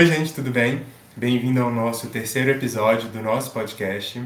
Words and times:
Oi, 0.00 0.06
gente, 0.06 0.32
tudo 0.32 0.50
bem? 0.50 0.82
Bem-vindo 1.14 1.60
ao 1.60 1.70
nosso 1.70 2.08
terceiro 2.08 2.48
episódio 2.48 3.10
do 3.10 3.20
nosso 3.20 3.50
podcast. 3.50 4.24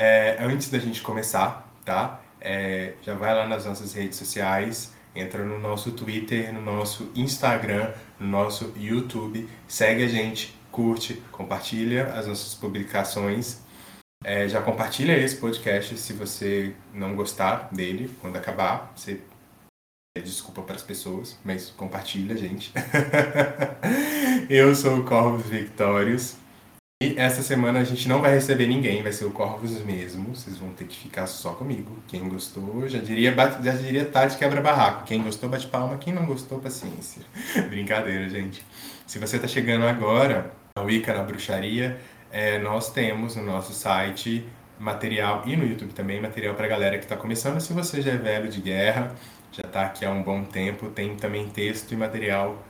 É, 0.00 0.36
antes 0.38 0.70
da 0.70 0.78
gente 0.78 1.02
começar, 1.02 1.68
tá? 1.84 2.20
É, 2.40 2.92
já 3.02 3.12
vai 3.12 3.34
lá 3.34 3.48
nas 3.48 3.66
nossas 3.66 3.94
redes 3.94 4.16
sociais, 4.16 4.94
entra 5.12 5.44
no 5.44 5.58
nosso 5.58 5.90
Twitter, 5.90 6.54
no 6.54 6.62
nosso 6.62 7.10
Instagram, 7.16 7.90
no 8.20 8.28
nosso 8.28 8.72
YouTube, 8.76 9.48
segue 9.66 10.04
a 10.04 10.08
gente, 10.08 10.56
curte, 10.70 11.20
compartilha 11.32 12.12
as 12.12 12.28
nossas 12.28 12.54
publicações. 12.54 13.60
É, 14.24 14.48
já 14.48 14.62
compartilha 14.62 15.18
esse 15.18 15.34
podcast 15.34 15.98
se 15.98 16.12
você 16.12 16.76
não 16.94 17.16
gostar 17.16 17.70
dele 17.72 18.08
quando 18.20 18.36
acabar. 18.36 18.92
Você 18.94 19.18
desculpa 20.20 20.60
para 20.60 20.76
as 20.76 20.82
pessoas, 20.82 21.38
mas 21.42 21.70
compartilha, 21.70 22.36
gente. 22.36 22.70
Eu 24.50 24.74
sou 24.74 24.98
o 24.98 25.04
Corvus 25.04 25.46
Victorious. 25.46 26.36
E 27.02 27.18
essa 27.18 27.42
semana 27.42 27.80
a 27.80 27.84
gente 27.84 28.06
não 28.06 28.20
vai 28.20 28.34
receber 28.34 28.66
ninguém, 28.66 29.02
vai 29.02 29.10
ser 29.10 29.24
o 29.24 29.30
Corvus 29.30 29.82
mesmo. 29.82 30.34
Vocês 30.34 30.58
vão 30.58 30.68
ter 30.74 30.84
que 30.84 30.96
ficar 30.96 31.26
só 31.26 31.54
comigo. 31.54 31.96
Quem 32.06 32.28
gostou, 32.28 32.86
já 32.86 32.98
diria, 32.98 33.34
já 33.62 33.72
diria 33.72 34.04
Tati 34.04 34.36
quebra-barraco. 34.36 35.04
Quem 35.04 35.22
gostou, 35.22 35.48
bate 35.48 35.66
palma. 35.66 35.96
Quem 35.96 36.12
não 36.12 36.26
gostou, 36.26 36.60
paciência. 36.60 37.22
Brincadeira, 37.70 38.28
gente. 38.28 38.62
Se 39.06 39.18
você 39.18 39.36
está 39.36 39.48
chegando 39.48 39.86
agora, 39.86 40.52
a 40.76 40.82
Wicca 40.82 41.14
na 41.14 41.22
Bruxaria, 41.22 41.98
é, 42.30 42.58
nós 42.58 42.92
temos 42.92 43.34
no 43.34 43.42
nosso 43.42 43.72
site 43.72 44.46
material 44.78 45.44
e 45.46 45.56
no 45.56 45.66
YouTube 45.66 45.92
também 45.94 46.20
material 46.20 46.54
para 46.54 46.68
galera 46.68 46.98
que 46.98 47.04
está 47.04 47.16
começando. 47.16 47.60
Se 47.60 47.72
você 47.72 48.02
já 48.02 48.12
é 48.12 48.16
velho 48.16 48.48
de 48.48 48.60
guerra, 48.60 49.14
já 49.52 49.62
está 49.62 49.82
aqui 49.82 50.04
há 50.04 50.10
um 50.10 50.22
bom 50.22 50.44
tempo, 50.44 50.90
tem 50.90 51.16
também 51.16 51.48
texto 51.48 51.92
e 51.92 51.96
material 51.96 52.62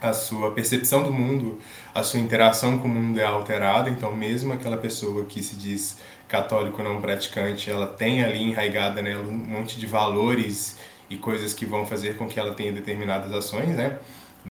a 0.00 0.12
sua 0.12 0.52
percepção 0.52 1.02
do 1.02 1.12
mundo, 1.12 1.60
a 1.94 2.02
sua 2.02 2.20
interação 2.20 2.78
com 2.78 2.88
o 2.88 2.90
mundo 2.90 3.18
é 3.20 3.24
alterada. 3.24 3.88
Então, 3.90 4.14
mesmo 4.14 4.52
aquela 4.52 4.76
pessoa 4.76 5.24
que 5.24 5.42
se 5.42 5.56
diz 5.56 5.98
católico 6.28 6.82
não 6.82 7.00
praticante, 7.00 7.70
ela 7.70 7.86
tem 7.86 8.24
ali 8.24 8.42
enraigada 8.42 9.00
nela 9.00 9.22
um 9.22 9.32
monte 9.32 9.78
de 9.78 9.86
valores 9.86 10.76
e 11.08 11.16
coisas 11.16 11.54
que 11.54 11.64
vão 11.64 11.86
fazer 11.86 12.16
com 12.16 12.26
que 12.26 12.38
ela 12.38 12.54
tenha 12.54 12.72
determinadas 12.72 13.32
ações, 13.32 13.68
né? 13.76 13.98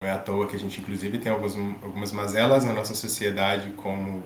Não 0.01 0.09
é 0.09 0.11
à 0.11 0.17
toa 0.17 0.47
que 0.47 0.55
a 0.55 0.59
gente, 0.59 0.79
inclusive, 0.81 1.17
tem 1.19 1.31
algumas, 1.31 1.55
algumas 1.83 2.11
mazelas 2.11 2.63
na 2.63 2.73
nossa 2.73 2.95
sociedade, 2.95 3.71
como, 3.71 4.23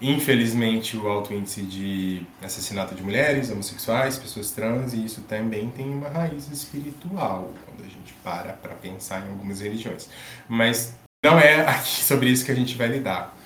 infelizmente, 0.00 0.96
o 0.96 1.08
alto 1.08 1.32
índice 1.32 1.62
de 1.62 2.22
assassinato 2.42 2.94
de 2.94 3.02
mulheres, 3.02 3.50
homossexuais, 3.50 4.18
pessoas 4.18 4.50
trans, 4.50 4.92
e 4.92 5.04
isso 5.04 5.22
também 5.22 5.70
tem 5.70 5.88
uma 5.90 6.08
raiz 6.08 6.50
espiritual, 6.50 7.52
quando 7.64 7.86
a 7.86 7.88
gente 7.88 8.14
para 8.22 8.52
para 8.54 8.74
pensar 8.74 9.26
em 9.26 9.30
algumas 9.30 9.60
religiões. 9.60 10.08
Mas 10.48 10.94
não 11.22 11.38
é 11.38 11.78
sobre 11.82 12.28
isso 12.28 12.44
que 12.44 12.52
a 12.52 12.54
gente 12.54 12.76
vai 12.76 12.88
lidar. 12.88 13.36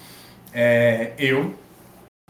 É, 0.52 1.12
eu 1.18 1.54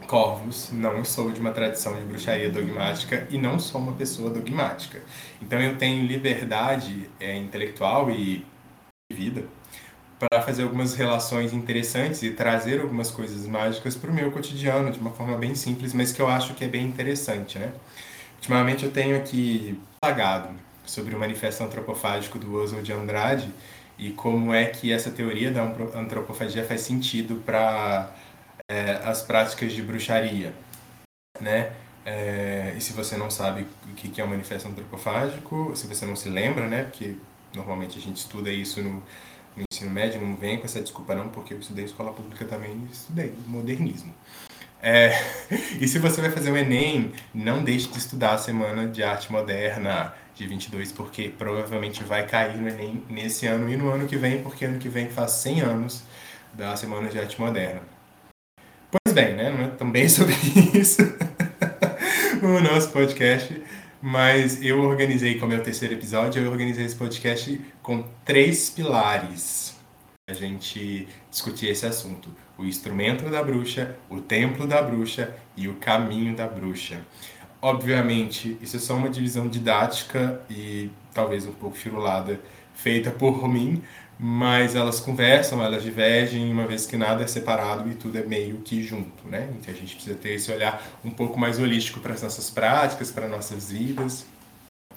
Corvos, 0.07 0.69
não 0.71 1.03
sou 1.05 1.31
de 1.31 1.39
uma 1.39 1.51
tradição 1.51 1.95
de 1.95 2.01
bruxaria 2.01 2.49
dogmática 2.49 3.27
e 3.29 3.37
não 3.37 3.59
sou 3.59 3.79
uma 3.79 3.93
pessoa 3.93 4.29
dogmática. 4.29 5.01
Então 5.41 5.59
eu 5.59 5.77
tenho 5.77 6.05
liberdade 6.05 7.09
é, 7.19 7.37
intelectual 7.37 8.09
e 8.11 8.45
vida 9.11 9.45
para 10.19 10.41
fazer 10.41 10.63
algumas 10.63 10.93
relações 10.93 11.51
interessantes 11.51 12.21
e 12.21 12.31
trazer 12.31 12.79
algumas 12.81 13.09
coisas 13.09 13.47
mágicas 13.47 13.95
para 13.95 14.11
o 14.11 14.13
meu 14.13 14.31
cotidiano 14.31 14.91
de 14.91 14.99
uma 14.99 15.11
forma 15.11 15.37
bem 15.37 15.55
simples, 15.55 15.93
mas 15.93 16.11
que 16.11 16.21
eu 16.21 16.27
acho 16.27 16.53
que 16.53 16.63
é 16.63 16.67
bem 16.67 16.85
interessante, 16.85 17.57
né? 17.57 17.73
Ultimamente 18.35 18.85
eu 18.85 18.91
tenho 18.91 19.17
aqui 19.17 19.79
pagado 19.99 20.49
sobre 20.85 21.15
o 21.15 21.19
manifesto 21.19 21.63
antropofágico 21.63 22.37
do 22.37 22.55
Oswald 22.55 22.85
de 22.85 22.93
Andrade 22.93 23.51
e 23.97 24.11
como 24.11 24.53
é 24.53 24.65
que 24.65 24.91
essa 24.91 25.11
teoria 25.11 25.51
da 25.51 25.63
antropofagia 25.63 26.63
faz 26.65 26.81
sentido 26.81 27.41
para 27.45 28.11
é, 28.71 29.01
as 29.03 29.21
práticas 29.21 29.73
de 29.73 29.81
bruxaria, 29.81 30.53
né? 31.41 31.73
É, 32.05 32.73
e 32.77 32.79
se 32.79 32.93
você 32.93 33.17
não 33.17 33.29
sabe 33.29 33.67
o 33.85 33.93
que 33.93 34.21
é 34.21 34.23
o 34.23 34.27
manifesto 34.27 34.69
antropofágico, 34.69 35.73
se 35.75 35.85
você 35.87 36.05
não 36.05 36.15
se 36.15 36.29
lembra, 36.29 36.67
né? 36.67 36.83
Porque 36.83 37.17
normalmente 37.53 37.99
a 37.99 38.01
gente 38.01 38.17
estuda 38.17 38.49
isso 38.49 38.81
no, 38.81 39.03
no 39.57 39.63
ensino 39.69 39.91
médio, 39.91 40.21
não 40.21 40.37
vem 40.37 40.57
com 40.57 40.65
essa 40.65 40.79
desculpa 40.81 41.13
não, 41.13 41.27
porque 41.27 41.53
eu 41.53 41.59
estudei 41.59 41.83
escola 41.83 42.13
pública 42.13 42.45
também 42.45 42.87
estudei 42.89 43.33
modernismo. 43.45 44.13
É, 44.81 45.11
e 45.79 45.85
se 45.85 45.99
você 45.99 46.21
vai 46.21 46.31
fazer 46.31 46.49
o 46.51 46.57
Enem, 46.57 47.11
não 47.33 47.63
deixe 47.63 47.89
de 47.89 47.97
estudar 47.97 48.35
a 48.35 48.37
Semana 48.37 48.87
de 48.87 49.03
Arte 49.03 49.29
Moderna 49.31 50.13
de 50.33 50.47
22, 50.47 50.93
porque 50.93 51.27
provavelmente 51.27 52.05
vai 52.05 52.25
cair 52.25 52.55
no 52.55 52.69
Enem 52.69 53.03
nesse 53.09 53.45
ano 53.47 53.69
e 53.69 53.75
no 53.75 53.91
ano 53.91 54.07
que 54.07 54.15
vem, 54.15 54.41
porque 54.41 54.63
ano 54.63 54.79
que 54.79 54.87
vem 54.87 55.09
faz 55.09 55.31
100 55.31 55.59
anos 55.61 56.03
da 56.53 56.75
Semana 56.77 57.09
de 57.09 57.19
Arte 57.19 57.39
Moderna. 57.39 57.90
Pois 58.91 59.15
bem, 59.15 59.35
né? 59.35 59.49
Não 59.49 59.65
é 59.65 59.67
também 59.69 60.07
sobre 60.09 60.35
isso 60.73 61.01
o 62.43 62.59
nosso 62.59 62.89
podcast, 62.91 63.61
mas 64.01 64.61
eu 64.61 64.81
organizei, 64.81 65.39
como 65.39 65.53
é 65.53 65.57
o 65.57 65.63
terceiro 65.63 65.93
episódio, 65.93 66.43
eu 66.43 66.51
organizei 66.51 66.85
esse 66.85 66.95
podcast 66.95 67.61
com 67.81 68.03
três 68.25 68.69
pilares 68.69 69.79
a 70.27 70.33
gente 70.33 71.07
discutir 71.29 71.67
esse 71.67 71.85
assunto: 71.85 72.29
o 72.57 72.65
instrumento 72.65 73.29
da 73.29 73.43
bruxa, 73.43 73.95
o 74.09 74.19
templo 74.19 74.67
da 74.67 74.81
bruxa 74.81 75.35
e 75.55 75.67
o 75.67 75.75
caminho 75.75 76.35
da 76.35 76.47
bruxa. 76.47 77.01
Obviamente, 77.61 78.57
isso 78.61 78.77
é 78.77 78.79
só 78.79 78.95
uma 78.95 79.09
divisão 79.09 79.47
didática 79.47 80.41
e 80.49 80.89
talvez 81.13 81.45
um 81.45 81.53
pouco 81.53 81.77
firulada 81.77 82.39
feita 82.73 83.11
por 83.11 83.47
mim, 83.47 83.83
mas 84.23 84.75
elas 84.75 84.99
conversam, 84.99 85.63
elas 85.63 85.81
divergem, 85.81 86.51
uma 86.51 86.67
vez 86.67 86.85
que 86.85 86.95
nada 86.95 87.23
é 87.23 87.27
separado 87.27 87.89
e 87.89 87.95
tudo 87.95 88.19
é 88.19 88.23
meio 88.23 88.57
que 88.57 88.83
junto, 88.83 89.27
né? 89.27 89.49
Então 89.59 89.73
a 89.73 89.75
gente 89.75 89.95
precisa 89.95 90.15
ter 90.15 90.33
esse 90.33 90.51
olhar 90.51 90.79
um 91.03 91.09
pouco 91.09 91.39
mais 91.39 91.57
holístico 91.57 91.99
para 91.99 92.13
as 92.13 92.21
nossas 92.21 92.47
práticas, 92.51 93.11
para 93.11 93.27
nossas 93.27 93.71
vidas. 93.71 94.23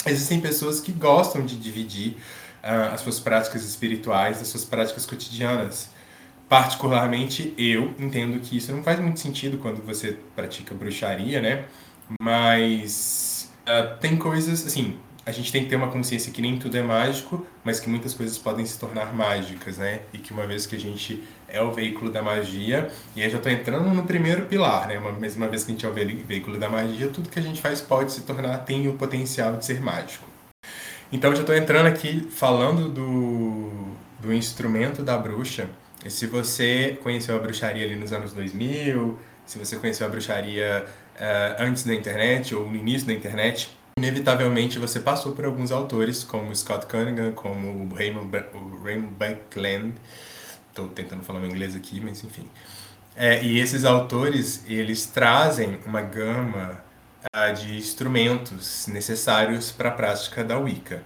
Existem 0.05 0.43
pessoas 0.43 0.79
que 0.79 0.93
gostam 0.93 1.43
de 1.43 1.57
dividir 1.57 2.19
uh, 2.63 2.93
as 2.93 3.01
suas 3.01 3.19
práticas 3.19 3.65
espirituais 3.65 4.43
as 4.43 4.49
suas 4.49 4.67
práticas 4.67 5.07
cotidianas. 5.07 5.89
Particularmente, 6.47 7.55
eu 7.57 7.95
entendo 7.99 8.39
que 8.41 8.59
isso 8.59 8.73
não 8.73 8.83
faz 8.83 9.01
muito 9.01 9.21
sentido 9.21 9.57
quando 9.57 9.83
você 9.83 10.19
pratica 10.37 10.75
bruxaria, 10.75 11.41
né? 11.41 11.65
Mas 12.21 13.51
uh, 13.63 13.99
tem 14.01 14.19
coisas, 14.19 14.67
assim, 14.67 14.99
a 15.27 15.33
gente 15.33 15.51
tem 15.51 15.65
que 15.65 15.71
ter 15.71 15.77
uma 15.77 15.89
consciência 15.89 16.31
que 16.31 16.43
nem 16.43 16.59
tudo 16.59 16.77
é 16.77 16.83
mágico, 16.83 17.47
mas 17.63 17.81
que 17.81 17.89
muitas 17.89 18.13
coisas 18.13 18.37
podem 18.37 18.67
se 18.67 18.79
tornar 18.79 19.15
mágicas, 19.15 19.79
né? 19.79 20.01
E 20.13 20.19
que 20.19 20.33
uma 20.33 20.47
vez 20.47 20.67
que 20.67 20.77
a 20.77 20.79
gente 20.79 21.25
é 21.49 21.63
o 21.63 21.73
veículo 21.73 22.11
da 22.11 22.23
magia, 22.23 22.91
e 23.17 23.23
aí 23.23 23.31
já 23.31 23.39
estou 23.39 23.51
entrando 23.51 23.89
no 23.89 24.03
primeiro 24.05 24.45
pilar, 24.47 24.89
né? 24.89 24.99
Uma, 24.99 25.13
vez 25.13 25.65
que 25.65 25.71
a 25.71 25.75
gente 25.75 25.87
é 25.87 25.89
o 25.89 25.93
veículo 25.93 26.59
da 26.59 26.69
magia, 26.69 27.09
tudo 27.09 27.31
que 27.31 27.39
a 27.39 27.43
gente 27.43 27.61
faz 27.61 27.81
pode 27.81 28.13
se 28.13 28.23
tornar, 28.23 28.59
tem 28.59 28.87
o 28.87 28.95
potencial 28.95 29.57
de 29.57 29.65
ser 29.65 29.81
mágico. 29.81 30.27
Então 31.11 31.35
já 31.35 31.41
estou 31.41 31.57
entrando 31.57 31.87
aqui 31.87 32.29
falando 32.31 32.89
do, 32.89 33.71
do 34.21 34.33
instrumento 34.33 35.03
da 35.03 35.17
bruxa. 35.17 35.69
se 36.07 36.27
você 36.27 36.99
conheceu 37.03 37.37
a 37.37 37.39
bruxaria 37.39 37.87
ali 37.87 37.97
nos 37.97 38.13
anos 38.13 38.33
2000, 38.35 39.19
se 39.47 39.59
você 39.59 39.77
conheceu 39.77 40.07
a 40.07 40.11
bruxaria 40.11 40.85
uh, 41.15 41.63
antes 41.63 41.85
da 41.85 41.95
internet 41.95 42.55
ou 42.55 42.69
no 42.69 42.77
início 42.77 43.07
da 43.07 43.13
internet, 43.13 43.71
inevitavelmente 43.97 44.79
você 44.79 45.01
passou 45.01 45.33
por 45.33 45.45
alguns 45.45 45.71
autores, 45.71 46.25
como 46.25 46.55
Scott 46.55 46.87
Cunningham, 46.87 47.33
como 47.33 47.85
o 47.85 47.95
Raymond, 47.95 48.29
o 48.55 48.83
Raymond 48.83 49.15
Buckland, 49.15 49.95
estou 50.69 50.89
tentando 50.89 51.23
falar 51.23 51.45
em 51.45 51.51
inglês 51.51 51.77
aqui, 51.77 52.01
mas 52.01 52.23
enfim. 52.25 52.49
É, 53.17 53.43
e 53.45 53.61
esses 53.61 53.85
autores, 53.85 54.65
eles 54.67 55.07
trazem 55.07 55.79
uma 55.87 56.03
gama 56.03 56.83
uh, 57.35 57.55
de 57.55 57.77
instrumentos 57.77 58.89
necessários 58.89 59.71
para 59.71 59.91
a 59.91 59.93
prática 59.93 60.43
da 60.43 60.59
Wicca. 60.59 61.05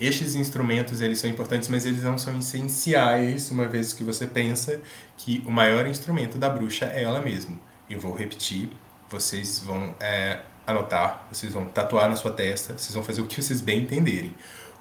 Estes 0.00 0.34
instrumentos, 0.34 1.00
eles 1.00 1.18
são 1.18 1.30
importantes, 1.30 1.68
mas 1.68 1.84
eles 1.86 2.02
não 2.02 2.18
são 2.18 2.38
essenciais, 2.38 3.50
uma 3.50 3.66
vez 3.66 3.92
que 3.92 4.04
você 4.04 4.26
pensa 4.26 4.80
que 5.16 5.42
o 5.46 5.50
maior 5.50 5.86
instrumento 5.86 6.38
da 6.38 6.48
bruxa 6.48 6.86
é 6.86 7.02
ela 7.02 7.20
mesma. 7.20 7.58
Eu 7.88 8.00
vou 8.00 8.14
repetir, 8.14 8.70
vocês 9.08 9.58
vão 9.60 9.94
é, 10.00 10.40
anotar, 10.68 11.26
vocês 11.32 11.52
vão 11.52 11.64
tatuar 11.64 12.10
na 12.10 12.16
sua 12.16 12.30
testa, 12.30 12.76
vocês 12.76 12.94
vão 12.94 13.02
fazer 13.02 13.22
o 13.22 13.26
que 13.26 13.42
vocês 13.42 13.62
bem 13.62 13.80
entenderem. 13.80 14.34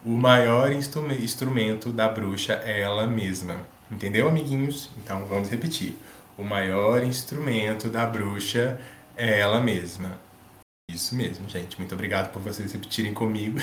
O 0.05 0.11
maior 0.11 0.71
instrumento 0.71 1.91
da 1.91 2.09
bruxa 2.09 2.61
é 2.65 2.81
ela 2.81 3.07
mesma. 3.07 3.55
Entendeu, 3.89 4.27
amiguinhos? 4.27 4.89
Então 4.97 5.25
vamos 5.25 5.49
repetir. 5.49 5.97
O 6.37 6.43
maior 6.43 7.03
instrumento 7.03 7.89
da 7.89 8.05
bruxa 8.05 8.79
é 9.15 9.39
ela 9.39 9.61
mesma. 9.61 10.19
Isso 10.91 11.15
mesmo, 11.15 11.47
gente. 11.49 11.77
Muito 11.77 11.95
obrigado 11.95 12.31
por 12.31 12.41
vocês 12.41 12.71
repetirem 12.71 13.13
comigo. 13.13 13.59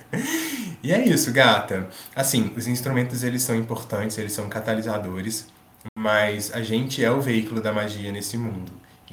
e 0.82 0.92
é 0.92 1.04
isso, 1.06 1.32
gata. 1.32 1.88
Assim, 2.16 2.52
os 2.56 2.66
instrumentos 2.66 3.22
eles 3.22 3.42
são 3.42 3.54
importantes, 3.54 4.16
eles 4.18 4.32
são 4.32 4.48
catalisadores, 4.48 5.46
mas 5.96 6.52
a 6.52 6.62
gente 6.62 7.04
é 7.04 7.10
o 7.10 7.20
veículo 7.20 7.60
da 7.60 7.72
magia 7.72 8.10
nesse 8.10 8.36
mundo. 8.36 8.72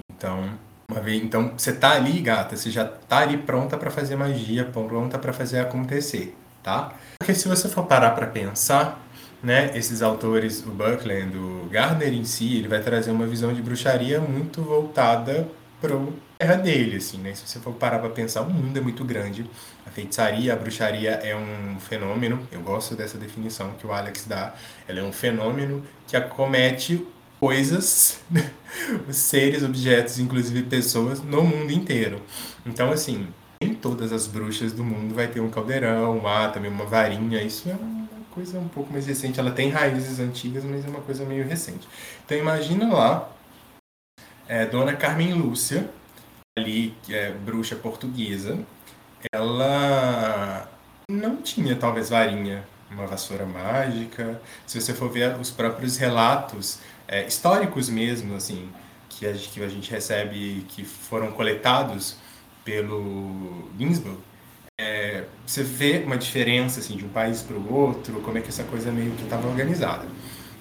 Então, 0.09 0.57
uma 0.89 1.01
vez, 1.01 1.21
então 1.21 1.51
você 1.57 1.73
tá 1.73 1.91
ali, 1.91 2.21
gata, 2.21 2.55
você 2.55 2.71
já 2.71 2.85
tá 2.85 3.19
ali 3.19 3.37
pronta 3.37 3.77
para 3.77 3.91
fazer 3.91 4.15
magia, 4.15 4.63
pronta 4.63 5.19
para 5.19 5.33
fazer 5.33 5.59
acontecer, 5.59 6.33
tá? 6.63 6.93
Porque 7.19 7.33
se 7.33 7.47
você 7.47 7.67
for 7.67 7.85
parar 7.85 8.11
para 8.11 8.25
pensar, 8.25 9.05
né, 9.43 9.71
esses 9.75 10.01
autores, 10.01 10.65
o 10.65 10.71
Buckland, 10.71 11.37
o 11.37 11.67
Gardner 11.69 12.13
em 12.13 12.23
si, 12.23 12.57
ele 12.57 12.69
vai 12.69 12.81
trazer 12.81 13.11
uma 13.11 13.27
visão 13.27 13.53
de 13.53 13.61
bruxaria 13.61 14.21
muito 14.21 14.61
voltada 14.61 15.47
pro 15.81 16.13
terra 16.37 16.55
dele, 16.55 16.97
assim, 16.97 17.17
né? 17.17 17.33
Se 17.35 17.45
você 17.45 17.59
for 17.59 17.73
parar 17.73 17.99
para 17.99 18.09
pensar, 18.09 18.41
o 18.41 18.49
mundo 18.49 18.77
é 18.77 18.81
muito 18.81 19.03
grande. 19.03 19.45
A 19.85 19.89
feitiçaria, 19.89 20.53
a 20.53 20.55
bruxaria 20.55 21.11
é 21.11 21.35
um 21.35 21.79
fenômeno. 21.79 22.47
Eu 22.51 22.61
gosto 22.61 22.95
dessa 22.95 23.17
definição 23.17 23.71
que 23.71 23.85
o 23.85 23.91
Alex 23.91 24.25
dá. 24.25 24.53
Ela 24.87 24.99
é 24.99 25.03
um 25.03 25.11
fenômeno 25.11 25.83
que 26.07 26.15
acomete 26.15 27.05
coisas, 27.39 28.19
seres, 29.11 29.63
objetos, 29.63 30.19
inclusive 30.19 30.63
pessoas, 30.63 31.21
no 31.21 31.43
mundo 31.43 31.71
inteiro. 31.71 32.21
Então, 32.65 32.91
assim, 32.91 33.27
nem 33.61 33.73
todas 33.73 34.11
as 34.11 34.27
bruxas 34.27 34.73
do 34.73 34.83
mundo 34.83 35.15
vai 35.15 35.27
ter 35.27 35.39
um 35.39 35.49
caldeirão, 35.49 36.17
um 36.17 36.51
também 36.51 36.71
uma 36.71 36.85
varinha. 36.85 37.41
Isso 37.41 37.69
é 37.69 37.73
uma 37.73 38.07
coisa 38.31 38.59
um 38.59 38.67
pouco 38.67 38.91
mais 38.91 39.05
recente. 39.05 39.39
Ela 39.39 39.51
tem 39.51 39.69
raízes 39.69 40.19
antigas, 40.19 40.63
mas 40.63 40.85
é 40.85 40.89
uma 40.89 41.01
coisa 41.01 41.25
meio 41.25 41.47
recente. 41.47 41.87
Então, 42.25 42.37
imagina 42.37 42.93
lá, 42.93 43.31
é, 44.47 44.65
Dona 44.65 44.95
Carmen 44.95 45.33
Lúcia, 45.33 45.89
ali, 46.57 46.95
que 47.03 47.13
é 47.13 47.31
bruxa 47.31 47.75
portuguesa, 47.75 48.59
ela 49.33 50.69
não 51.09 51.37
tinha 51.37 51.75
talvez 51.75 52.09
varinha, 52.09 52.65
uma 52.89 53.05
vassoura 53.05 53.45
mágica. 53.45 54.41
Se 54.65 54.79
você 54.79 54.93
for 54.93 55.09
ver 55.09 55.37
os 55.39 55.51
próprios 55.51 55.97
relatos 55.97 56.79
é, 57.07 57.25
históricos 57.25 57.89
mesmo, 57.89 58.35
assim, 58.35 58.69
que 59.09 59.25
a, 59.25 59.33
gente, 59.33 59.49
que 59.49 59.63
a 59.63 59.69
gente 59.69 59.89
recebe, 59.89 60.65
que 60.69 60.83
foram 60.83 61.31
coletados 61.31 62.17
pelo 62.63 63.69
Ginsburg, 63.77 64.19
é, 64.79 65.23
você 65.45 65.63
vê 65.63 66.03
uma 66.05 66.17
diferença 66.17 66.79
assim, 66.79 66.97
de 66.97 67.05
um 67.05 67.09
país 67.09 67.41
para 67.41 67.55
o 67.55 67.73
outro, 67.73 68.21
como 68.21 68.37
é 68.37 68.41
que 68.41 68.49
essa 68.49 68.63
coisa 68.63 68.91
meio 68.91 69.11
que 69.13 69.23
estava 69.23 69.47
organizada. 69.47 70.05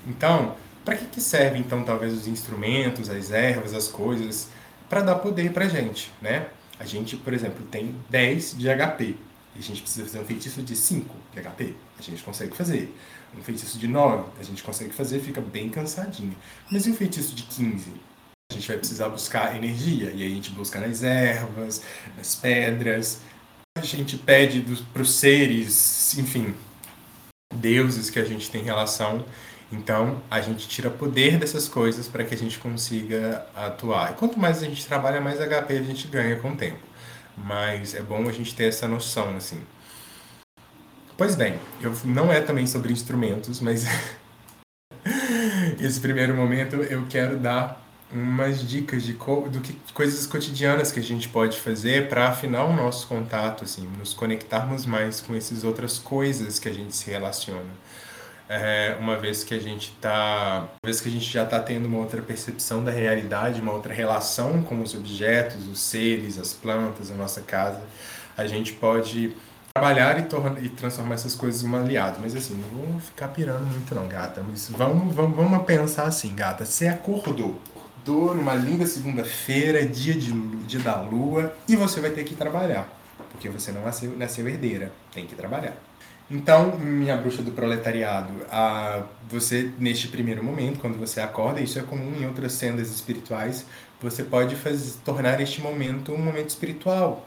Então, 0.07 0.55
para 0.85 0.97
que, 0.97 1.05
que 1.07 1.21
servem 1.21 1.61
então 1.61 1.83
talvez 1.83 2.13
os 2.13 2.27
instrumentos, 2.29 3.11
as 3.11 3.31
ervas, 3.31 3.75
as 3.75 3.89
coisas? 3.89 4.49
Para 4.89 5.01
dar 5.01 5.17
poder 5.17 5.53
para 5.53 5.65
a 5.65 5.69
gente, 5.69 6.13
né? 6.23 6.47
A 6.79 6.85
gente, 6.85 7.17
por 7.17 7.35
exemplo, 7.35 7.65
tem 7.67 7.95
10 8.09 8.57
de 8.57 8.69
HP. 8.69 9.17
E 9.57 9.59
a 9.59 9.63
gente 9.63 9.83
precisa 9.83 10.07
fazer 10.07 10.21
um 10.21 10.25
feitiço 10.25 10.63
de 10.63 10.77
5 10.77 11.15
de 11.35 11.41
HP. 11.43 11.75
A 11.99 12.03
gente 12.03 12.23
consegue 12.23 12.57
fazer. 12.57 12.95
Um 13.35 13.43
feitiço 13.43 13.79
de 13.79 13.87
9, 13.87 14.31
a 14.39 14.43
gente 14.43 14.63
consegue 14.63 14.93
fazer, 14.93 15.21
fica 15.21 15.41
bem 15.41 15.69
cansadinho. 15.69 16.37
Mas 16.71 16.87
e 16.87 16.91
um 16.91 16.95
feitiço 16.95 17.35
de 17.35 17.43
15? 17.45 17.93
A 18.51 18.55
gente 18.55 18.69
vai 18.69 18.79
precisar 18.79 19.09
buscar 19.09 19.57
energia, 19.57 20.11
e 20.15 20.23
aí 20.23 20.33
a 20.33 20.35
gente 20.35 20.51
busca 20.51 20.81
nas 20.81 21.03
ervas, 21.03 21.83
nas 22.17 22.35
pedras. 22.35 23.21
A 23.77 23.83
gente 23.83 24.17
pede 24.17 24.65
para 24.93 25.03
os 25.03 25.13
seres, 25.15 26.17
enfim, 26.17 26.55
deuses 27.55 28.09
que 28.09 28.19
a 28.19 28.25
gente 28.25 28.51
tem 28.51 28.63
relação. 28.63 29.25
Então, 29.71 30.23
a 30.31 30.41
gente 30.41 30.69
tira 30.69 30.89
poder 30.89 31.39
dessas 31.39 31.69
coisas 31.69 32.07
para 32.07 32.25
que 32.25 32.35
a 32.35 32.39
gente 32.39 32.59
consiga 32.59 33.45
atuar. 33.55 34.13
E 34.13 34.15
quanto 34.15 34.39
mais 34.39 34.63
a 34.63 34.67
gente 34.67 34.87
trabalha, 34.87 35.21
mais 35.21 35.39
HP 35.39 35.75
a 35.75 35.83
gente 35.83 36.07
ganha 36.07 36.37
com 36.37 36.53
o 36.53 36.57
tempo. 36.57 36.79
Mas 37.37 37.95
é 37.95 38.01
bom 38.01 38.29
a 38.29 38.33
gente 38.33 38.55
ter 38.55 38.69
essa 38.69 38.87
noção, 38.87 39.37
assim. 39.37 39.61
Pois 41.17 41.35
bem, 41.35 41.59
eu, 41.81 41.95
não 42.05 42.31
é 42.31 42.43
também 42.43 42.67
sobre 42.67 42.93
instrumentos, 42.93 43.59
mas 43.61 43.87
esse 45.81 45.99
primeiro 45.99 46.35
momento 46.35 46.77
eu 46.77 47.07
quero 47.09 47.39
dar 47.39 47.83
umas 48.13 48.61
dicas 48.61 49.03
de 49.03 49.15
co 49.15 49.49
do 49.49 49.61
que 49.63 49.73
coisas 49.95 50.27
cotidianas 50.27 50.93
que 50.93 51.01
a 51.01 51.03
gente 51.03 51.29
pode 51.31 51.59
fazer 51.59 52.11
para 52.11 52.29
afinar 52.29 52.65
o 52.65 52.73
nosso 52.73 53.07
contato, 53.07 53.65
assim, 53.65 53.89
nos 53.99 54.13
conectarmos 54.13 54.85
mais 54.85 55.23
com 55.23 55.35
essas 55.35 55.65
outras 55.65 55.99
coisas 55.99 56.59
que 56.59 56.69
a 56.69 56.73
gente 56.73 56.95
se 56.95 57.11
relaciona. 57.11 57.87
É, 58.47 58.97
uma 59.01 59.17
vez 59.17 59.43
que 59.43 59.55
a 59.55 59.59
gente 59.59 59.93
tá, 60.01 60.69
uma 60.71 60.87
vez 60.87 61.01
que 61.01 61.09
a 61.09 61.13
gente 61.13 61.25
já 61.33 61.45
está 61.45 61.59
tendo 61.59 61.87
uma 61.87 61.99
outra 61.99 62.21
percepção 62.21 62.85
da 62.85 62.91
realidade, 62.91 63.61
uma 63.61 63.73
outra 63.73 63.93
relação 63.95 64.63
com 64.63 64.83
os 64.83 64.95
objetos, 64.95 65.67
os 65.67 65.81
seres, 65.81 66.39
as 66.39 66.53
plantas, 66.53 67.11
a 67.11 67.15
nossa 67.15 67.41
casa, 67.41 67.81
a 68.37 68.47
gente 68.47 68.75
pode 68.75 69.35
trabalhar 69.77 70.19
e, 70.19 70.65
e 70.65 70.69
transformar 70.69 71.15
essas 71.15 71.35
coisas 71.35 71.63
em 71.63 71.69
um 71.69 71.77
aliado. 71.77 72.19
Mas 72.21 72.35
assim, 72.35 72.55
não 72.55 72.83
vamos 72.83 73.05
ficar 73.05 73.29
pirando 73.29 73.67
muito 73.67 73.95
não, 73.95 74.07
gata. 74.09 74.45
Mas 74.49 74.69
vamos, 74.71 75.15
vamos, 75.15 75.37
vamos 75.37 75.65
pensar 75.65 76.05
assim, 76.05 76.35
gata. 76.35 76.65
Você 76.65 76.89
acordou. 76.89 77.61
Acordou 77.75 78.35
numa 78.35 78.55
linda 78.55 78.87
segunda-feira, 78.87 79.85
dia, 79.85 80.15
de, 80.15 80.33
dia 80.67 80.81
da 80.81 81.01
lua, 81.01 81.55
e 81.69 81.77
você 81.77 82.01
vai 82.01 82.11
ter 82.11 82.25
que 82.25 82.35
trabalhar. 82.35 82.89
Porque 83.31 83.49
você 83.49 83.73
não 83.73 83.83
nasceu, 83.83 84.17
nasceu 84.17 84.49
herdeira. 84.49 84.93
Tem 85.13 85.27
que 85.27 85.35
trabalhar. 85.35 85.77
Então, 86.29 86.77
minha 86.77 87.17
bruxa 87.17 87.41
do 87.41 87.53
proletariado, 87.53 88.33
a, 88.51 89.03
você, 89.29 89.71
neste 89.79 90.09
primeiro 90.09 90.43
momento, 90.43 90.81
quando 90.81 90.99
você 90.99 91.21
acorda, 91.21 91.61
isso 91.61 91.79
é 91.79 91.83
comum 91.83 92.13
em 92.21 92.27
outras 92.27 92.53
sendas 92.53 92.91
espirituais, 92.91 93.65
você 94.01 94.25
pode 94.25 94.57
tornar 95.05 95.41
este 95.41 95.61
momento 95.61 96.13
um 96.13 96.19
momento 96.19 96.51
espiritual 96.51 97.27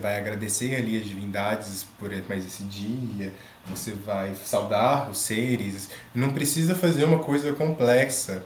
vai 0.00 0.18
agradecer 0.18 0.74
ali 0.74 0.98
as 0.98 1.06
divindades 1.06 1.86
por 1.98 2.10
mais 2.28 2.44
esse 2.44 2.64
dia, 2.64 3.32
você 3.64 3.92
vai 3.92 4.34
saudar 4.34 5.08
os 5.08 5.18
seres. 5.18 5.88
Não 6.14 6.32
precisa 6.32 6.74
fazer 6.74 7.04
uma 7.04 7.20
coisa 7.20 7.52
complexa. 7.52 8.44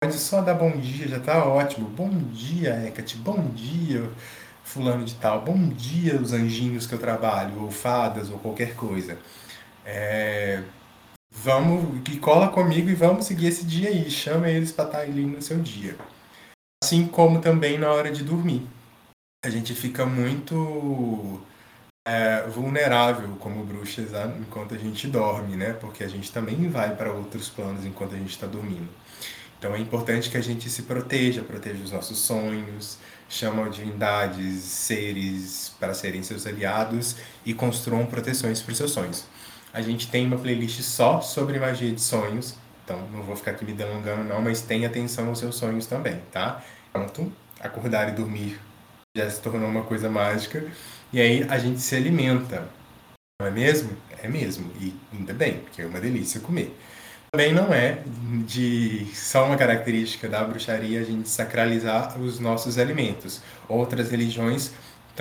Pode 0.00 0.14
só 0.14 0.40
dar 0.40 0.54
bom 0.54 0.70
dia, 0.70 1.08
já 1.08 1.16
está 1.16 1.44
ótimo. 1.44 1.88
Bom 1.88 2.10
dia, 2.32 2.86
Hecate. 2.86 3.16
Bom 3.16 3.48
dia, 3.48 4.08
fulano 4.62 5.04
de 5.04 5.14
tal. 5.16 5.42
Bom 5.42 5.68
dia, 5.68 6.20
os 6.20 6.32
anjinhos 6.32 6.86
que 6.86 6.94
eu 6.94 6.98
trabalho, 6.98 7.62
ou 7.62 7.70
fadas, 7.70 8.30
ou 8.30 8.38
qualquer 8.38 8.76
coisa. 8.76 9.18
É... 9.84 10.62
Vamos, 11.32 12.00
e 12.08 12.16
cola 12.18 12.48
comigo 12.48 12.88
e 12.88 12.94
vamos 12.94 13.26
seguir 13.26 13.48
esse 13.48 13.64
dia 13.64 13.88
aí. 13.88 14.08
Chama 14.08 14.48
eles 14.48 14.70
para 14.70 14.84
estar 14.84 14.98
tá 14.98 15.04
ali 15.04 15.26
no 15.26 15.42
seu 15.42 15.58
dia. 15.58 15.96
Assim 16.82 17.06
como 17.06 17.40
também 17.40 17.78
na 17.78 17.92
hora 17.92 18.12
de 18.12 18.22
dormir 18.22 18.64
a 19.44 19.50
gente 19.50 19.74
fica 19.74 20.06
muito 20.06 21.38
é, 22.06 22.46
vulnerável 22.48 23.36
como 23.38 23.62
bruxas 23.62 24.10
enquanto 24.40 24.74
a 24.74 24.78
gente 24.78 25.06
dorme, 25.06 25.54
né? 25.54 25.74
Porque 25.74 26.02
a 26.02 26.08
gente 26.08 26.32
também 26.32 26.66
vai 26.70 26.96
para 26.96 27.12
outros 27.12 27.50
planos 27.50 27.84
enquanto 27.84 28.14
a 28.14 28.18
gente 28.18 28.30
está 28.30 28.46
dormindo. 28.46 28.88
Então 29.58 29.74
é 29.74 29.78
importante 29.78 30.30
que 30.30 30.38
a 30.38 30.40
gente 30.40 30.70
se 30.70 30.84
proteja, 30.84 31.42
proteja 31.42 31.84
os 31.84 31.92
nossos 31.92 32.18
sonhos, 32.18 32.98
chama 33.28 33.68
divindades, 33.68 34.62
seres 34.62 35.74
para 35.78 35.92
serem 35.92 36.22
seus 36.22 36.46
aliados 36.46 37.16
e 37.44 37.52
construam 37.52 38.06
proteções 38.06 38.62
para 38.62 38.72
os 38.72 38.78
seus 38.78 38.92
sonhos. 38.92 39.26
A 39.74 39.82
gente 39.82 40.08
tem 40.08 40.26
uma 40.26 40.38
playlist 40.38 40.80
só 40.80 41.20
sobre 41.20 41.58
magia 41.58 41.92
de 41.92 42.00
sonhos, 42.00 42.56
então 42.82 43.06
não 43.12 43.22
vou 43.22 43.36
ficar 43.36 43.50
aqui 43.50 43.64
me 43.66 43.74
delongando 43.74 44.24
não, 44.24 44.40
mas 44.40 44.62
tenha 44.62 44.88
atenção 44.88 45.28
aos 45.28 45.38
seus 45.38 45.56
sonhos 45.56 45.86
também, 45.86 46.18
tá? 46.32 46.62
Pronto, 46.90 47.30
acordar 47.60 48.08
e 48.08 48.12
dormir 48.12 48.58
já 49.16 49.30
se 49.30 49.40
tornou 49.40 49.68
uma 49.68 49.84
coisa 49.84 50.10
mágica. 50.10 50.64
E 51.12 51.20
aí 51.20 51.46
a 51.48 51.58
gente 51.58 51.80
se 51.80 51.94
alimenta. 51.94 52.68
Não 53.40 53.46
é 53.46 53.50
mesmo? 53.50 53.96
É 54.22 54.28
mesmo. 54.28 54.70
E 54.80 54.94
ainda 55.12 55.32
bem, 55.32 55.60
porque 55.60 55.82
é 55.82 55.86
uma 55.86 56.00
delícia 56.00 56.40
comer. 56.40 56.76
Também 57.30 57.52
não 57.52 57.72
é 57.72 58.02
de 58.46 59.06
só 59.14 59.44
uma 59.46 59.56
característica 59.56 60.28
da 60.28 60.42
bruxaria 60.44 61.00
a 61.00 61.04
gente 61.04 61.28
sacralizar 61.28 62.18
os 62.20 62.38
nossos 62.40 62.78
alimentos. 62.78 63.40
Outras 63.68 64.10
religiões 64.10 64.72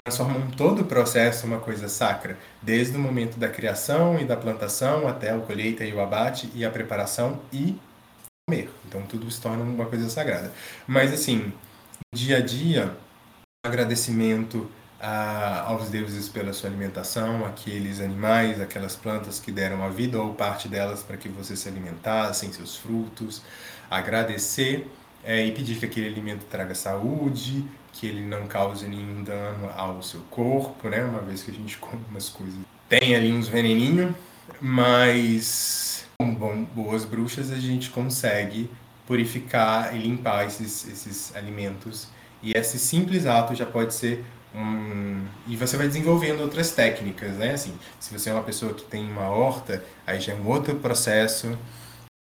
transformam 0.03 0.49
todo 0.51 0.81
o 0.81 0.85
processo 0.85 1.45
uma 1.45 1.59
coisa 1.59 1.87
sacra, 1.87 2.37
desde 2.61 2.97
o 2.97 2.99
momento 2.99 3.37
da 3.37 3.47
criação 3.47 4.19
e 4.19 4.25
da 4.25 4.35
plantação 4.35 5.07
até 5.07 5.31
a 5.31 5.39
colheita 5.39 5.85
e 5.85 5.93
o 5.93 6.01
abate 6.01 6.49
e 6.55 6.65
a 6.65 6.69
preparação 6.69 7.39
e 7.51 7.77
comer. 8.47 8.69
Então 8.87 9.03
tudo 9.03 9.29
se 9.29 9.41
torna 9.41 9.63
uma 9.63 9.85
coisa 9.85 10.09
sagrada. 10.09 10.51
Mas 10.87 11.13
assim, 11.13 11.51
dia 12.13 12.37
a 12.37 12.41
dia, 12.41 12.95
agradecimento 13.65 14.69
a, 14.99 15.61
aos 15.69 15.87
deuses 15.87 16.27
pela 16.27 16.51
sua 16.51 16.69
alimentação, 16.69 17.45
aqueles 17.45 18.01
animais, 18.01 18.59
aquelas 18.59 18.93
plantas 18.93 19.39
que 19.39 19.53
deram 19.53 19.81
a 19.85 19.87
vida 19.87 20.21
ou 20.21 20.33
parte 20.33 20.67
delas 20.67 21.01
para 21.01 21.15
que 21.15 21.29
você 21.29 21.55
se 21.55 21.69
alimentasse, 21.69 22.51
seus 22.51 22.75
frutos, 22.75 23.41
agradecer 23.89 24.85
é, 25.23 25.45
e 25.45 25.53
pedir 25.53 25.79
que 25.79 25.85
aquele 25.85 26.07
alimento 26.07 26.43
traga 26.51 26.75
saúde, 26.75 27.63
que 27.93 28.05
ele 28.05 28.25
não 28.25 28.47
cause 28.47 28.85
nenhum 28.85 29.23
dano 29.23 29.69
ao 29.77 30.03
seu 30.03 30.19
corpo, 30.29 30.89
né? 30.89 31.01
Uma 31.05 31.21
vez 31.21 31.41
que 31.41 31.51
a 31.51 31.53
gente 31.53 31.77
come 31.77 32.01
umas 32.09 32.27
coisas. 32.27 32.59
Tem 32.89 33.15
ali 33.15 33.31
uns 33.31 33.47
veneninhos, 33.47 34.13
mas 34.59 36.05
com 36.17 36.35
bom, 36.35 36.65
boas 36.65 37.05
bruxas 37.05 37.49
a 37.49 37.55
gente 37.55 37.91
consegue 37.91 38.69
purificar 39.07 39.95
e 39.95 39.99
limpar 39.99 40.47
esses, 40.47 40.85
esses 40.85 41.33
alimentos. 41.33 42.09
E 42.43 42.51
esse 42.55 42.77
simples 42.77 43.25
ato 43.25 43.55
já 43.55 43.65
pode 43.65 43.93
ser 43.93 44.23
um... 44.53 45.25
E 45.47 45.55
você 45.55 45.77
vai 45.77 45.87
desenvolvendo 45.87 46.41
outras 46.41 46.71
técnicas, 46.71 47.31
né? 47.37 47.53
Assim, 47.53 47.73
se 47.99 48.17
você 48.17 48.29
é 48.29 48.33
uma 48.33 48.43
pessoa 48.43 48.73
que 48.73 48.83
tem 48.83 49.09
uma 49.09 49.29
horta, 49.29 49.83
aí 50.05 50.19
já 50.19 50.33
é 50.33 50.35
um 50.35 50.47
outro 50.47 50.75
processo 50.75 51.57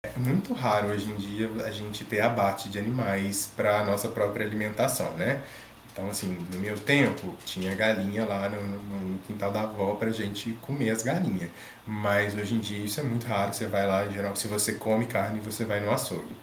é 0.01 0.17
muito 0.17 0.53
raro 0.53 0.89
hoje 0.89 1.11
em 1.11 1.15
dia 1.15 1.49
a 1.65 1.71
gente 1.71 2.05
ter 2.05 2.21
abate 2.21 2.69
de 2.69 2.79
animais 2.79 3.51
para 3.53 3.79
a 3.79 3.85
nossa 3.85 4.07
própria 4.07 4.45
alimentação, 4.45 5.11
né? 5.17 5.43
Então, 5.91 6.09
assim, 6.09 6.37
no 6.53 6.59
meu 6.59 6.79
tempo, 6.79 7.35
tinha 7.45 7.75
galinha 7.75 8.25
lá 8.25 8.47
no, 8.47 8.61
no 8.61 9.19
quintal 9.19 9.51
da 9.51 9.63
avó 9.63 9.95
para 9.95 10.09
gente 10.11 10.53
comer 10.61 10.91
as 10.91 11.03
galinhas. 11.03 11.49
Mas 11.85 12.33
hoje 12.33 12.55
em 12.55 12.59
dia 12.59 12.77
isso 12.85 12.99
é 13.01 13.03
muito 13.03 13.27
raro. 13.27 13.53
Você 13.53 13.67
vai 13.67 13.85
lá, 13.85 14.05
em 14.05 14.13
geral, 14.13 14.35
se 14.35 14.47
você 14.47 14.73
come 14.75 15.05
carne, 15.05 15.41
você 15.41 15.65
vai 15.65 15.81
no 15.81 15.91
açougue. 15.91 16.33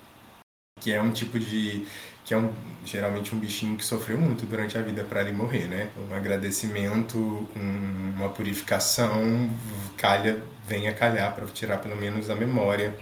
Que 0.81 0.93
é 0.93 1.01
um 1.01 1.11
tipo 1.11 1.39
de. 1.39 1.87
Que 2.27 2.35
é 2.35 2.37
um, 2.37 2.53
geralmente 2.85 3.33
um 3.33 3.39
bichinho 3.39 3.77
que 3.77 3.85
sofreu 3.85 4.19
muito 4.19 4.45
durante 4.45 4.77
a 4.77 4.83
vida 4.83 5.05
para 5.05 5.23
ele 5.23 5.31
morrer, 5.31 5.69
né? 5.69 5.91
Um 6.11 6.13
agradecimento, 6.13 7.17
um, 7.57 8.15
uma 8.17 8.29
purificação, 8.31 9.49
calha, 9.97 10.43
venha 10.67 10.93
calhar 10.93 11.33
para 11.33 11.47
tirar 11.47 11.79
pelo 11.79 11.95
menos 11.95 12.29
a 12.29 12.35
memória 12.35 12.93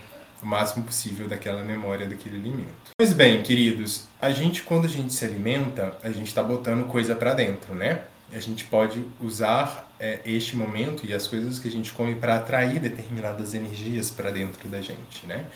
o 0.43 0.47
máximo 0.47 0.85
possível 0.85 1.27
daquela 1.27 1.65
memória 1.65 2.07
daquele 2.07 2.37
alimento. 2.37 2.93
Pois 2.99 3.15
bem, 3.15 3.43
queridos, 3.43 4.07
a 4.21 4.29
gente 4.31 4.63
quando 4.63 4.85
a 4.85 4.91
gente 4.91 5.15
se 5.15 5.25
alimenta, 5.25 5.97
a 6.03 6.11
gente 6.11 6.27
está 6.27 6.43
botando 6.43 6.87
coisa 6.87 7.17
para 7.17 7.33
dentro, 7.33 7.75
né? 7.75 8.03
A 8.31 8.41
gente 8.41 8.67
pode 8.67 9.03
usar 9.19 9.91
é, 9.99 10.21
este 10.27 10.55
momento 10.55 11.07
e 11.07 11.15
as 11.15 11.27
coisas 11.27 11.59
que 11.59 11.67
a 11.67 11.71
gente 11.71 11.91
come 11.95 12.15
para 12.15 12.37
atrair 12.37 12.79
determinadas 12.79 13.55
energias 13.55 14.11
para 14.11 14.31
dentro 14.31 14.69
da 14.69 14.83
gente, 14.83 15.27
né? 15.27 15.47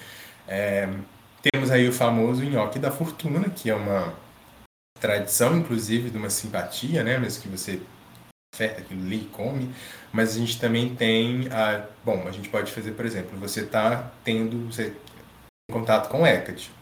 É, 0.47 0.89
temos 1.43 1.71
aí 1.71 1.89
o 1.89 1.93
famoso 1.93 2.45
nhoque 2.45 2.79
da 2.79 2.91
fortuna, 2.91 3.49
que 3.51 3.71
é 3.71 3.75
uma 3.75 4.15
tradição, 5.01 5.57
inclusive, 5.57 6.11
de 6.11 6.17
uma 6.17 6.31
simpatia, 6.31 7.03
né? 7.03 7.19
Mas 7.19 7.39
que 7.39 7.49
você 7.49 7.81
oferta 8.55 8.81
aquilo 8.81 9.03
ali 9.03 9.23
e 9.23 9.27
come, 9.27 9.73
mas 10.13 10.35
a 10.35 10.39
gente 10.39 10.59
também 10.59 10.95
tem, 10.95 11.49
a, 11.53 11.87
bom, 12.05 12.27
a 12.27 12.33
gente 12.33 12.49
pode 12.49 12.73
fazer, 12.73 12.93
por 12.93 13.07
exemplo, 13.07 13.39
você 13.39 13.61
está 13.61 14.11
tendo 14.25 14.67
você, 14.67 14.93
contato 15.71 16.09
com 16.09 16.27
Hecate, 16.27 16.73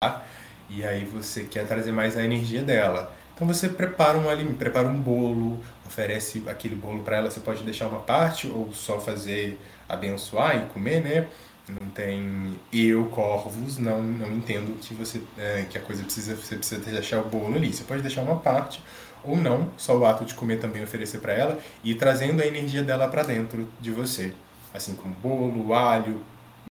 tá? 0.00 0.24
E 0.68 0.84
aí 0.84 1.04
você 1.04 1.44
quer 1.44 1.66
trazer 1.66 1.92
mais 1.92 2.16
a 2.16 2.24
energia 2.24 2.62
dela. 2.62 3.14
Então 3.34 3.46
você 3.46 3.68
prepara 3.68 4.18
um 4.18 4.28
alimento, 4.28 4.56
prepara 4.56 4.88
um 4.88 5.00
bolo, 5.00 5.62
oferece 5.86 6.42
aquele 6.46 6.74
bolo 6.74 7.02
para 7.02 7.16
ela, 7.16 7.30
você 7.30 7.40
pode 7.40 7.62
deixar 7.62 7.88
uma 7.88 8.00
parte 8.00 8.48
ou 8.48 8.72
só 8.72 9.00
fazer 9.00 9.58
abençoar 9.88 10.56
e 10.56 10.66
comer, 10.66 11.02
né? 11.02 11.28
Não 11.68 11.88
tem 11.90 12.58
eu 12.72 13.06
corvos, 13.06 13.78
não 13.78 14.02
não 14.02 14.32
entendo 14.32 14.76
que 14.80 14.94
você 14.94 15.22
é, 15.38 15.64
que 15.70 15.78
a 15.78 15.80
coisa 15.80 16.02
precisa 16.02 16.34
você 16.34 16.56
precisa 16.56 16.80
deixar 16.80 17.20
o 17.20 17.28
bolo 17.28 17.54
ali. 17.54 17.72
Você 17.72 17.84
pode 17.84 18.02
deixar 18.02 18.22
uma 18.22 18.36
parte 18.36 18.82
ou 19.24 19.36
não, 19.36 19.70
só 19.76 19.96
o 19.96 20.04
ato 20.04 20.24
de 20.24 20.34
comer 20.34 20.58
também 20.58 20.82
oferecer 20.82 21.18
para 21.18 21.32
ela 21.32 21.58
e 21.84 21.94
trazendo 21.94 22.42
a 22.42 22.46
energia 22.46 22.82
dela 22.82 23.08
para 23.08 23.22
dentro 23.22 23.68
de 23.80 23.90
você, 23.90 24.32
assim 24.74 24.96
como 24.96 25.14
bolo, 25.14 25.72
alho, 25.74 26.20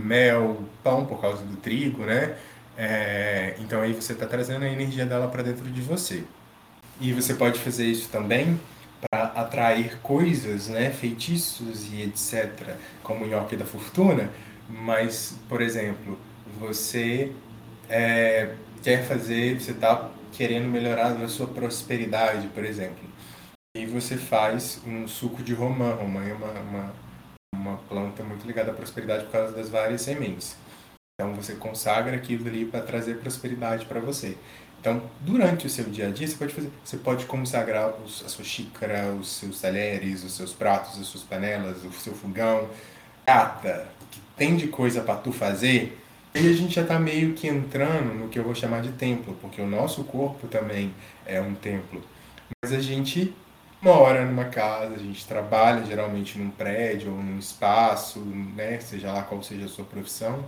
mel, 0.02 0.62
pão 0.82 1.06
por 1.06 1.20
causa 1.20 1.42
do 1.44 1.56
trigo, 1.56 2.04
né? 2.04 2.36
É, 2.76 3.54
então 3.60 3.80
aí 3.80 3.92
você 3.92 4.12
está 4.12 4.26
trazendo 4.26 4.64
a 4.64 4.68
energia 4.68 5.06
dela 5.06 5.28
para 5.28 5.42
dentro 5.42 5.64
de 5.70 5.80
você. 5.80 6.24
E 7.00 7.12
você 7.12 7.34
pode 7.34 7.58
fazer 7.58 7.86
isso 7.86 8.08
também 8.08 8.60
para 9.10 9.24
atrair 9.24 9.98
coisas, 10.00 10.68
né, 10.68 10.90
feitiços 10.90 11.92
e 11.92 12.02
etc, 12.02 12.76
como 13.02 13.24
o 13.24 13.28
nhoque 13.28 13.56
da 13.56 13.64
fortuna. 13.64 14.30
Mas, 14.68 15.36
por 15.48 15.60
exemplo, 15.60 16.18
você 16.58 17.32
é, 17.88 18.54
quer 18.82 19.04
fazer, 19.06 19.60
você 19.60 19.72
está 19.72 20.10
querendo 20.32 20.68
melhorar 20.68 21.12
a 21.12 21.28
sua 21.28 21.46
prosperidade, 21.46 22.48
por 22.48 22.64
exemplo. 22.64 23.04
E 23.76 23.86
você 23.86 24.16
faz 24.16 24.80
um 24.86 25.06
suco 25.06 25.42
de 25.42 25.52
romã. 25.52 25.94
Romã 25.94 26.24
é 26.24 26.32
uma, 26.32 26.52
uma, 26.60 26.94
uma 27.54 27.76
planta 27.88 28.22
muito 28.22 28.46
ligada 28.46 28.70
à 28.70 28.74
prosperidade 28.74 29.24
por 29.24 29.32
causa 29.32 29.52
das 29.52 29.68
várias 29.68 30.02
sementes. 30.02 30.56
Então 31.14 31.34
você 31.34 31.54
consagra 31.54 32.16
aquilo 32.16 32.48
ali 32.48 32.64
para 32.64 32.80
trazer 32.80 33.18
prosperidade 33.18 33.86
para 33.86 34.00
você. 34.00 34.36
Então, 34.80 35.02
durante 35.20 35.66
o 35.66 35.70
seu 35.70 35.84
dia 35.84 36.08
a 36.08 36.10
dia, 36.10 36.28
você 36.28 36.36
pode 36.36 36.52
fazer, 36.52 36.70
você 36.84 36.96
pode 36.98 37.24
consagrar 37.24 37.88
os, 38.04 38.22
a 38.22 38.28
sua 38.28 38.44
xícara, 38.44 39.14
os 39.14 39.28
seus 39.38 39.58
talheres, 39.58 40.22
os 40.22 40.36
seus 40.36 40.52
pratos, 40.52 41.00
as 41.00 41.06
suas 41.06 41.22
panelas, 41.24 41.82
o 41.84 41.92
seu 41.92 42.14
fogão. 42.14 42.68
Gata, 43.26 43.88
tem 44.36 44.56
de 44.56 44.68
coisa 44.68 45.00
para 45.02 45.16
tu 45.16 45.32
fazer, 45.32 45.98
e 46.34 46.38
a 46.38 46.52
gente 46.52 46.74
já 46.74 46.82
está 46.82 46.98
meio 46.98 47.34
que 47.34 47.46
entrando 47.46 48.12
no 48.14 48.28
que 48.28 48.38
eu 48.38 48.42
vou 48.42 48.54
chamar 48.54 48.82
de 48.82 48.90
templo, 48.92 49.36
porque 49.40 49.60
o 49.62 49.66
nosso 49.66 50.02
corpo 50.04 50.48
também 50.48 50.92
é 51.24 51.40
um 51.40 51.54
templo. 51.54 52.02
Mas 52.62 52.72
a 52.72 52.80
gente 52.80 53.32
mora 53.80 54.24
numa 54.24 54.46
casa, 54.46 54.94
a 54.94 54.98
gente 54.98 55.24
trabalha 55.26 55.84
geralmente 55.84 56.38
num 56.38 56.50
prédio 56.50 57.12
ou 57.12 57.18
num 57.18 57.38
espaço, 57.38 58.18
né, 58.18 58.80
seja 58.80 59.12
lá 59.12 59.22
qual 59.22 59.42
seja 59.42 59.66
a 59.66 59.68
sua 59.68 59.84
profissão. 59.84 60.44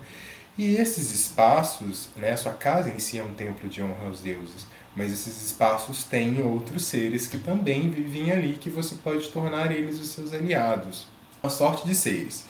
E 0.59 0.75
esses 0.75 1.13
espaços, 1.13 2.09
né, 2.17 2.35
sua 2.37 2.55
casa 2.55 2.89
em 2.89 2.99
si 2.99 3.19
é 3.19 3.23
um 3.23 3.35
templo 3.35 3.69
de 3.69 3.83
honra 3.83 4.07
aos 4.07 4.21
deuses, 4.21 4.67
mas 4.97 5.13
esses 5.13 5.45
espaços 5.45 6.03
têm 6.03 6.43
outros 6.43 6.87
seres 6.87 7.27
que 7.27 7.37
também 7.37 7.91
vivem 7.91 8.33
ali, 8.33 8.55
que 8.55 8.71
você 8.71 8.95
pode 8.97 9.29
tornar 9.29 9.71
eles 9.71 10.01
os 10.01 10.09
seus 10.09 10.33
aliados. 10.33 11.07
Uma 11.43 11.51
sorte 11.51 11.87
de 11.87 11.95
seres. 11.95 12.47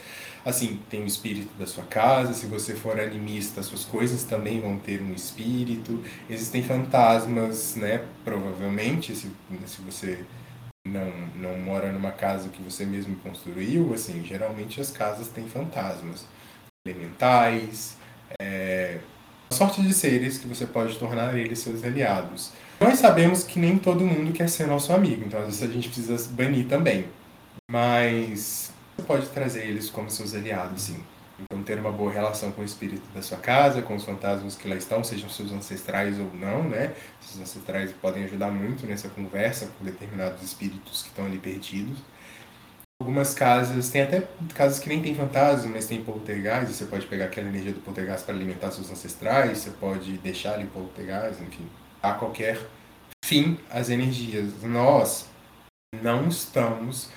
Assim, 0.47 0.79
tem 0.89 1.03
o 1.03 1.07
espírito 1.07 1.53
da 1.59 1.67
sua 1.67 1.83
casa, 1.83 2.33
se 2.33 2.47
você 2.47 2.73
for 2.77 3.01
animista, 3.01 3.65
suas 3.65 3.85
coisas 3.85 4.23
também 4.23 4.61
vão 4.61 4.79
ter 4.79 5.03
um 5.03 5.13
espírito. 5.13 6.01
Existem 6.31 6.63
fantasmas, 6.63 7.75
né? 7.75 8.05
Provavelmente, 8.25 9.13
se, 9.17 9.29
se 9.67 9.83
você 9.83 10.25
não, 10.87 11.11
não 11.35 11.59
mora 11.59 11.91
numa 11.91 12.13
casa 12.13 12.49
que 12.49 12.63
você 12.63 12.87
mesmo 12.87 13.17
construiu, 13.17 13.93
assim, 13.93 14.25
geralmente 14.25 14.81
as 14.81 14.93
casas 14.93 15.27
têm 15.27 15.49
fantasmas 15.49 16.25
elementais, 16.87 17.97
é, 18.41 19.01
sorte 19.51 19.83
de 19.83 19.93
seres 19.93 20.39
que 20.39 20.47
você 20.47 20.65
pode 20.65 20.97
tornar 20.97 21.37
eles 21.37 21.59
seus 21.59 21.83
aliados. 21.83 22.53
Nós 22.79 23.01
sabemos 23.01 23.43
que 23.43 23.59
nem 23.59 23.79
todo 23.79 24.05
mundo 24.05 24.33
quer 24.33 24.49
ser 24.49 24.69
nosso 24.69 24.93
amigo, 24.93 25.25
então 25.27 25.41
às 25.41 25.47
vezes 25.47 25.63
a 25.65 25.67
gente 25.67 25.89
precisa 25.89 26.31
banir 26.31 26.69
também. 26.69 27.05
Mas 27.69 28.71
você 28.97 29.03
pode 29.03 29.27
trazer 29.29 29.67
eles 29.67 29.91
como 29.91 30.11
seus 30.11 30.35
aliados, 30.35 30.83
sim. 30.83 31.05
Então, 31.39 31.63
ter 31.63 31.79
uma 31.79 31.93
boa 31.93 32.11
relação 32.11 32.51
com 32.51 32.63
o 32.63 32.65
espírito 32.65 33.07
da 33.15 33.21
sua 33.21 33.37
casa, 33.37 33.83
com 33.83 33.95
os 33.95 34.05
fantasmas 34.05 34.57
que 34.57 34.67
lá 34.67 34.75
estão, 34.75 35.05
sejam 35.05 35.29
seus 35.29 35.53
ancestrais 35.53 36.19
ou 36.19 36.33
não, 36.33 36.65
né? 36.65 36.95
Esses 37.23 37.39
ancestrais 37.39 37.93
podem 37.93 38.25
ajudar 38.25 38.51
muito 38.51 38.87
nessa 38.87 39.11
conversa 39.11 39.67
com 39.79 39.85
determinados 39.85 40.43
espíritos 40.43 41.03
que 41.03 41.09
estão 41.09 41.27
ali 41.27 41.37
perdidos. 41.37 41.99
Algumas 42.99 43.35
casas, 43.35 43.91
tem 43.91 44.01
até 44.01 44.27
casas 44.55 44.79
que 44.79 44.89
nem 44.89 45.03
tem 45.03 45.15
fantasma, 45.15 45.71
mas 45.71 45.87
tem 45.87 46.03
poltergeist, 46.03 46.73
você 46.73 46.87
pode 46.87 47.07
pegar 47.07 47.27
aquela 47.27 47.49
energia 47.49 47.73
do 47.73 47.81
poltergeist 47.81 48.25
para 48.25 48.35
alimentar 48.35 48.71
seus 48.71 48.91
ancestrais, 48.91 49.59
você 49.59 49.71
pode 49.73 50.17
deixar 50.17 50.55
ali 50.55 50.67
poltergeist, 50.67 51.43
enfim. 51.43 51.69
A 52.03 52.15
qualquer 52.15 52.59
fim 53.23 53.59
as 53.69 53.91
energias. 53.91 54.63
Nós 54.63 55.27
não 56.03 56.29
estamos 56.29 57.11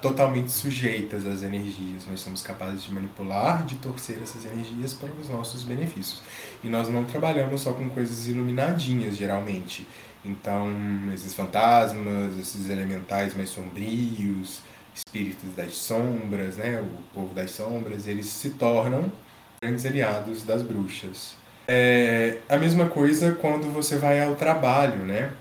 totalmente 0.00 0.50
sujeitas 0.50 1.24
às 1.26 1.42
energias. 1.42 2.06
Nós 2.08 2.20
somos 2.20 2.42
capazes 2.42 2.82
de 2.82 2.92
manipular, 2.92 3.64
de 3.64 3.76
torcer 3.76 4.18
essas 4.22 4.44
energias 4.44 4.92
para 4.92 5.10
os 5.20 5.28
nossos 5.28 5.62
benefícios. 5.62 6.22
E 6.62 6.68
nós 6.68 6.88
não 6.88 7.04
trabalhamos 7.04 7.60
só 7.60 7.72
com 7.72 7.88
coisas 7.88 8.26
iluminadinhas, 8.26 9.16
geralmente. 9.16 9.86
Então, 10.24 10.68
esses 11.14 11.32
fantasmas, 11.34 12.36
esses 12.38 12.68
elementais 12.68 13.34
mais 13.34 13.48
sombrios, 13.50 14.60
espíritos 14.94 15.54
das 15.56 15.74
sombras, 15.74 16.56
né, 16.56 16.80
o 16.80 17.14
povo 17.14 17.32
das 17.32 17.52
sombras, 17.52 18.06
eles 18.06 18.26
se 18.26 18.50
tornam 18.50 19.10
grandes 19.62 19.86
aliados 19.86 20.42
das 20.42 20.62
bruxas. 20.62 21.36
É 21.66 22.38
a 22.48 22.56
mesma 22.56 22.86
coisa 22.86 23.32
quando 23.32 23.72
você 23.72 23.96
vai 23.96 24.22
ao 24.22 24.34
trabalho, 24.34 25.04
né? 25.04 25.32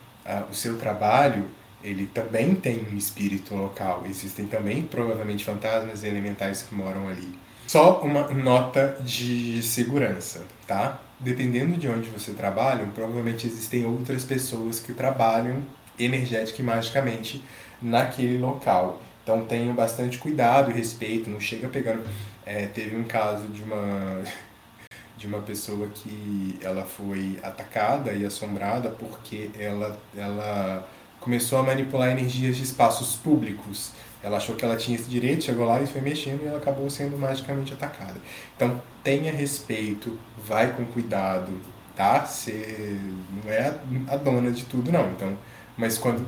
O 0.50 0.53
seu 0.53 0.77
trabalho, 0.77 1.48
ele 1.83 2.07
também 2.07 2.55
tem 2.55 2.86
um 2.91 2.98
espírito 2.98 3.55
local. 3.55 4.03
Existem 4.07 4.45
também, 4.45 4.83
provavelmente, 4.83 5.45
fantasmas 5.45 6.03
e 6.03 6.07
elementais 6.07 6.63
que 6.63 6.75
moram 6.75 7.07
ali. 7.07 7.38
Só 7.67 8.01
uma 8.01 8.27
nota 8.29 8.98
de 9.01 9.62
segurança, 9.62 10.43
tá? 10.65 11.00
Dependendo 11.19 11.77
de 11.77 11.88
onde 11.88 12.09
você 12.09 12.31
trabalha, 12.31 12.86
provavelmente 12.95 13.45
existem 13.45 13.86
outras 13.86 14.24
pessoas 14.24 14.79
que 14.79 14.93
trabalham 14.93 15.63
energética 15.98 16.62
e 16.62 16.65
magicamente 16.65 17.43
naquele 17.81 18.38
local. 18.38 19.01
Então 19.24 19.45
tenham 19.45 19.75
bastante 19.75 20.17
cuidado 20.17 20.71
e 20.71 20.74
respeito, 20.74 21.29
não 21.29 21.39
chega 21.39 21.67
pegando. 21.67 22.03
É, 22.45 22.65
teve 22.65 22.95
um 22.95 23.03
caso 23.03 23.48
de 23.48 23.62
uma 23.62 24.24
de 25.15 25.27
uma 25.27 25.41
pessoa 25.41 25.88
que 25.89 26.57
ela 26.62 26.86
foi 26.86 27.38
atacada 27.43 28.13
e 28.13 28.25
assombrada 28.25 28.89
porque 28.89 29.51
ela 29.59 30.00
ela 30.17 30.88
começou 31.19 31.59
a 31.59 31.63
manipular 31.63 32.09
energias 32.09 32.57
de 32.57 32.63
espaços 32.63 33.15
públicos. 33.15 33.91
Ela 34.21 34.38
achou 34.38 34.55
que 34.55 34.65
ela 34.65 34.75
tinha 34.75 34.97
esse 34.97 35.09
direito, 35.09 35.45
chegou 35.45 35.65
lá 35.65 35.81
e 35.81 35.88
foi 35.88 36.01
mexendo 36.01 36.43
e 36.43 36.47
ela 36.47 36.57
acabou 36.57 36.89
sendo 36.89 37.17
magicamente 37.17 37.73
atacada. 37.73 38.15
Então 38.55 38.81
tenha 39.03 39.31
respeito, 39.31 40.19
vai 40.45 40.73
com 40.73 40.85
cuidado, 40.85 41.51
tá? 41.95 42.25
Você 42.25 42.99
não 43.43 43.51
é 43.51 43.73
a 44.09 44.17
dona 44.17 44.51
de 44.51 44.65
tudo 44.65 44.91
não. 44.91 45.09
Então, 45.11 45.38
mas 45.77 45.97
quando 45.97 46.27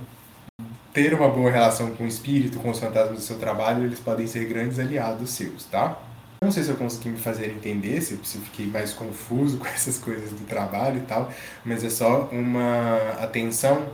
ter 0.93 1.13
uma 1.13 1.29
boa 1.29 1.51
relação 1.51 1.91
com 1.91 2.03
o 2.05 2.07
espírito, 2.07 2.59
com 2.59 2.69
os 2.69 2.79
fantasmas 2.79 3.19
do 3.19 3.21
seu 3.21 3.37
trabalho, 3.37 3.83
eles 3.83 3.99
podem 3.99 4.27
ser 4.27 4.45
grandes 4.45 4.79
aliados 4.79 5.29
seus, 5.31 5.65
tá? 5.65 5.97
Não 6.43 6.51
sei 6.51 6.63
se 6.63 6.69
eu 6.69 6.75
consegui 6.75 7.09
me 7.09 7.17
fazer 7.17 7.51
entender, 7.51 8.01
se 8.01 8.13
eu 8.13 8.41
fiquei 8.41 8.65
mais 8.65 8.93
confuso 8.93 9.57
com 9.59 9.67
essas 9.67 9.97
coisas 9.97 10.31
do 10.31 10.45
trabalho 10.45 10.97
e 10.97 11.01
tal, 11.01 11.31
mas 11.63 11.83
é 11.83 11.89
só 11.89 12.29
uma 12.31 13.11
atenção 13.21 13.87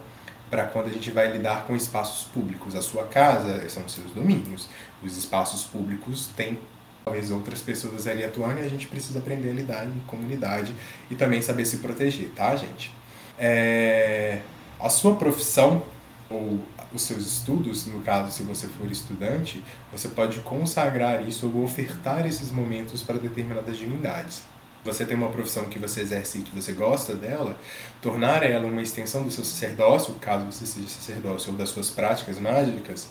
para 0.49 0.65
quando 0.65 0.87
a 0.87 0.91
gente 0.91 1.11
vai 1.11 1.31
lidar 1.31 1.65
com 1.65 1.75
espaços 1.75 2.27
públicos. 2.27 2.75
A 2.75 2.81
sua 2.81 3.03
casa 3.05 3.67
são 3.69 3.87
seus 3.87 4.11
domínios. 4.11 4.69
Os 5.03 5.17
espaços 5.17 5.63
públicos 5.63 6.29
têm 6.35 6.59
talvez 7.03 7.31
outras 7.31 7.61
pessoas 7.61 8.05
ali 8.05 8.23
atuando 8.23 8.59
e 8.59 8.65
a 8.65 8.69
gente 8.69 8.87
precisa 8.87 9.19
aprender 9.19 9.49
a 9.49 9.53
lidar 9.53 9.85
em 9.85 9.99
comunidade 10.07 10.73
e 11.09 11.15
também 11.15 11.41
saber 11.41 11.65
se 11.65 11.77
proteger, 11.77 12.29
tá, 12.35 12.55
gente? 12.55 12.91
É... 13.37 14.41
A 14.79 14.89
sua 14.89 15.15
profissão 15.15 15.83
ou 16.29 16.59
os 16.93 17.01
seus 17.01 17.25
estudos, 17.25 17.85
no 17.85 18.01
caso, 18.01 18.31
se 18.31 18.43
você 18.43 18.67
for 18.67 18.89
estudante, 18.91 19.63
você 19.91 20.07
pode 20.07 20.39
consagrar 20.41 21.27
isso 21.27 21.51
ou 21.53 21.63
ofertar 21.63 22.25
esses 22.25 22.51
momentos 22.51 23.03
para 23.03 23.17
determinadas 23.17 23.77
divindades. 23.77 24.43
Você 24.87 25.05
tem 25.05 25.17
uma 25.17 25.29
profissão 25.29 25.65
que 25.65 25.77
você 25.77 25.99
exerce 25.99 26.39
e 26.39 26.41
que 26.41 26.55
você 26.55 26.71
gosta 26.71 27.13
dela, 27.13 27.57
tornar 28.01 28.41
ela 28.41 28.65
uma 28.65 28.81
extensão 28.81 29.21
do 29.21 29.29
seu 29.29 29.43
sacerdócio, 29.43 30.13
caso 30.15 30.45
você 30.45 30.65
seja 30.65 30.87
sacerdócio, 30.87 31.51
ou 31.51 31.57
das 31.57 31.69
suas 31.69 31.89
práticas 31.89 32.39
mágicas, 32.39 33.09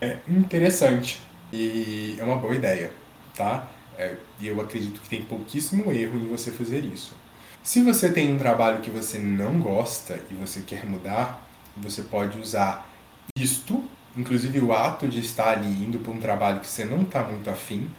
é 0.00 0.18
interessante 0.28 1.20
e 1.52 2.14
é 2.16 2.22
uma 2.22 2.36
boa 2.36 2.54
ideia, 2.54 2.92
tá? 3.34 3.66
É, 3.98 4.14
e 4.38 4.46
eu 4.46 4.60
acredito 4.60 5.00
que 5.00 5.08
tem 5.08 5.24
pouquíssimo 5.24 5.90
erro 5.90 6.16
em 6.16 6.28
você 6.28 6.52
fazer 6.52 6.84
isso. 6.84 7.12
Se 7.60 7.82
você 7.82 8.12
tem 8.12 8.32
um 8.32 8.38
trabalho 8.38 8.80
que 8.80 8.90
você 8.90 9.18
não 9.18 9.58
gosta 9.58 10.20
e 10.30 10.34
você 10.34 10.60
quer 10.60 10.86
mudar, 10.86 11.44
você 11.76 12.02
pode 12.02 12.38
usar 12.38 12.88
isto, 13.36 13.82
inclusive 14.16 14.60
o 14.60 14.72
ato 14.72 15.08
de 15.08 15.18
estar 15.18 15.48
ali 15.48 15.66
indo 15.66 15.98
para 15.98 16.12
um 16.12 16.20
trabalho 16.20 16.60
que 16.60 16.68
você 16.68 16.84
não 16.84 17.02
está 17.02 17.24
muito 17.24 17.50
afim, 17.50 17.90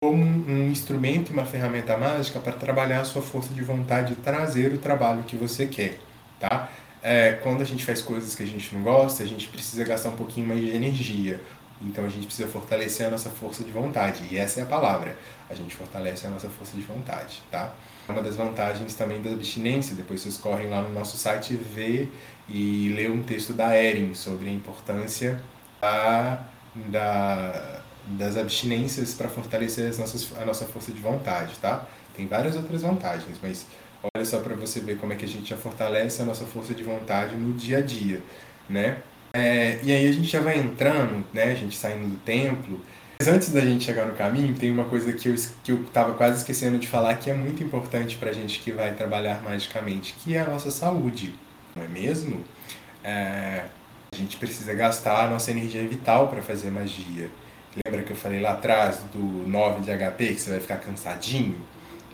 como 0.00 0.22
um 0.22 0.70
instrumento 0.70 1.30
e 1.30 1.32
uma 1.32 1.44
ferramenta 1.44 1.96
mágica 1.96 2.38
para 2.38 2.52
trabalhar 2.52 3.00
a 3.00 3.04
sua 3.04 3.20
força 3.20 3.52
de 3.52 3.62
vontade 3.62 4.12
e 4.12 4.16
trazer 4.16 4.72
o 4.72 4.78
trabalho 4.78 5.24
que 5.24 5.36
você 5.36 5.66
quer, 5.66 5.98
tá? 6.38 6.70
É, 7.02 7.32
quando 7.32 7.62
a 7.62 7.64
gente 7.64 7.84
faz 7.84 8.00
coisas 8.00 8.34
que 8.36 8.44
a 8.44 8.46
gente 8.46 8.72
não 8.74 8.82
gosta, 8.82 9.24
a 9.24 9.26
gente 9.26 9.48
precisa 9.48 9.82
gastar 9.84 10.10
um 10.10 10.16
pouquinho 10.16 10.46
mais 10.46 10.60
de 10.60 10.70
energia. 10.70 11.40
Então 11.82 12.04
a 12.04 12.08
gente 12.08 12.26
precisa 12.26 12.48
fortalecer 12.48 13.06
a 13.06 13.10
nossa 13.10 13.28
força 13.30 13.64
de 13.64 13.72
vontade. 13.72 14.22
E 14.30 14.38
essa 14.38 14.60
é 14.60 14.62
a 14.62 14.66
palavra. 14.66 15.16
A 15.50 15.54
gente 15.54 15.74
fortalece 15.74 16.26
a 16.26 16.30
nossa 16.30 16.48
força 16.48 16.76
de 16.76 16.82
vontade, 16.82 17.42
tá? 17.50 17.72
Uma 18.08 18.22
das 18.22 18.36
vantagens 18.36 18.94
também 18.94 19.20
da 19.20 19.30
abstinência, 19.30 19.96
depois 19.96 20.20
vocês 20.20 20.36
correm 20.36 20.68
lá 20.68 20.80
no 20.80 20.90
nosso 20.90 21.16
site 21.16 21.54
vê 21.54 22.08
e 22.48 22.92
ler 22.94 23.10
um 23.10 23.22
texto 23.22 23.52
da 23.52 23.76
Erin 23.76 24.14
sobre 24.14 24.48
a 24.48 24.52
importância 24.52 25.40
da, 25.80 26.44
da 26.74 27.82
das 28.10 28.36
abstinências 28.36 29.14
para 29.14 29.28
fortalecer 29.28 29.88
as 29.88 29.98
nossas, 29.98 30.28
a 30.40 30.44
nossa 30.44 30.64
força 30.66 30.92
de 30.92 31.00
vontade, 31.00 31.54
tá? 31.60 31.86
Tem 32.16 32.26
várias 32.26 32.56
outras 32.56 32.82
vantagens, 32.82 33.36
mas 33.42 33.66
olha 34.14 34.24
só 34.24 34.40
para 34.40 34.54
você 34.54 34.80
ver 34.80 34.98
como 34.98 35.12
é 35.12 35.16
que 35.16 35.24
a 35.24 35.28
gente 35.28 35.50
já 35.50 35.56
fortalece 35.56 36.22
a 36.22 36.24
nossa 36.24 36.44
força 36.46 36.74
de 36.74 36.82
vontade 36.82 37.36
no 37.36 37.52
dia 37.52 37.78
a 37.78 37.80
dia, 37.80 38.22
né? 38.68 38.98
É, 39.34 39.78
e 39.82 39.92
aí 39.92 40.08
a 40.08 40.12
gente 40.12 40.28
já 40.28 40.40
vai 40.40 40.58
entrando, 40.58 41.24
né? 41.32 41.44
A 41.44 41.54
gente 41.54 41.76
saindo 41.76 42.08
do 42.08 42.16
templo. 42.16 42.80
Mas 43.20 43.28
antes 43.28 43.50
da 43.50 43.60
gente 43.60 43.84
chegar 43.84 44.06
no 44.06 44.14
caminho, 44.14 44.54
tem 44.54 44.70
uma 44.70 44.84
coisa 44.84 45.12
que 45.12 45.28
eu, 45.28 45.34
que 45.62 45.72
eu 45.72 45.84
tava 45.92 46.14
quase 46.14 46.38
esquecendo 46.38 46.78
de 46.78 46.86
falar 46.86 47.16
que 47.16 47.30
é 47.30 47.34
muito 47.34 47.62
importante 47.62 48.16
para 48.16 48.30
a 48.30 48.32
gente 48.32 48.60
que 48.60 48.72
vai 48.72 48.94
trabalhar 48.94 49.42
magicamente, 49.42 50.14
que 50.14 50.36
é 50.36 50.40
a 50.40 50.46
nossa 50.46 50.70
saúde 50.70 51.34
não 51.78 51.84
é 51.84 51.88
mesmo? 51.88 52.44
É, 53.02 53.64
a 54.12 54.16
gente 54.16 54.36
precisa 54.36 54.74
gastar 54.74 55.24
a 55.24 55.30
nossa 55.30 55.50
energia 55.50 55.86
vital 55.86 56.28
para 56.28 56.42
fazer 56.42 56.70
magia. 56.70 57.30
Lembra 57.84 58.02
que 58.02 58.12
eu 58.12 58.16
falei 58.16 58.40
lá 58.40 58.52
atrás 58.52 59.00
do 59.12 59.18
9 59.18 59.80
de 59.82 59.90
HP 59.90 60.34
que 60.34 60.40
você 60.40 60.50
vai 60.50 60.60
ficar 60.60 60.76
cansadinho? 60.78 61.56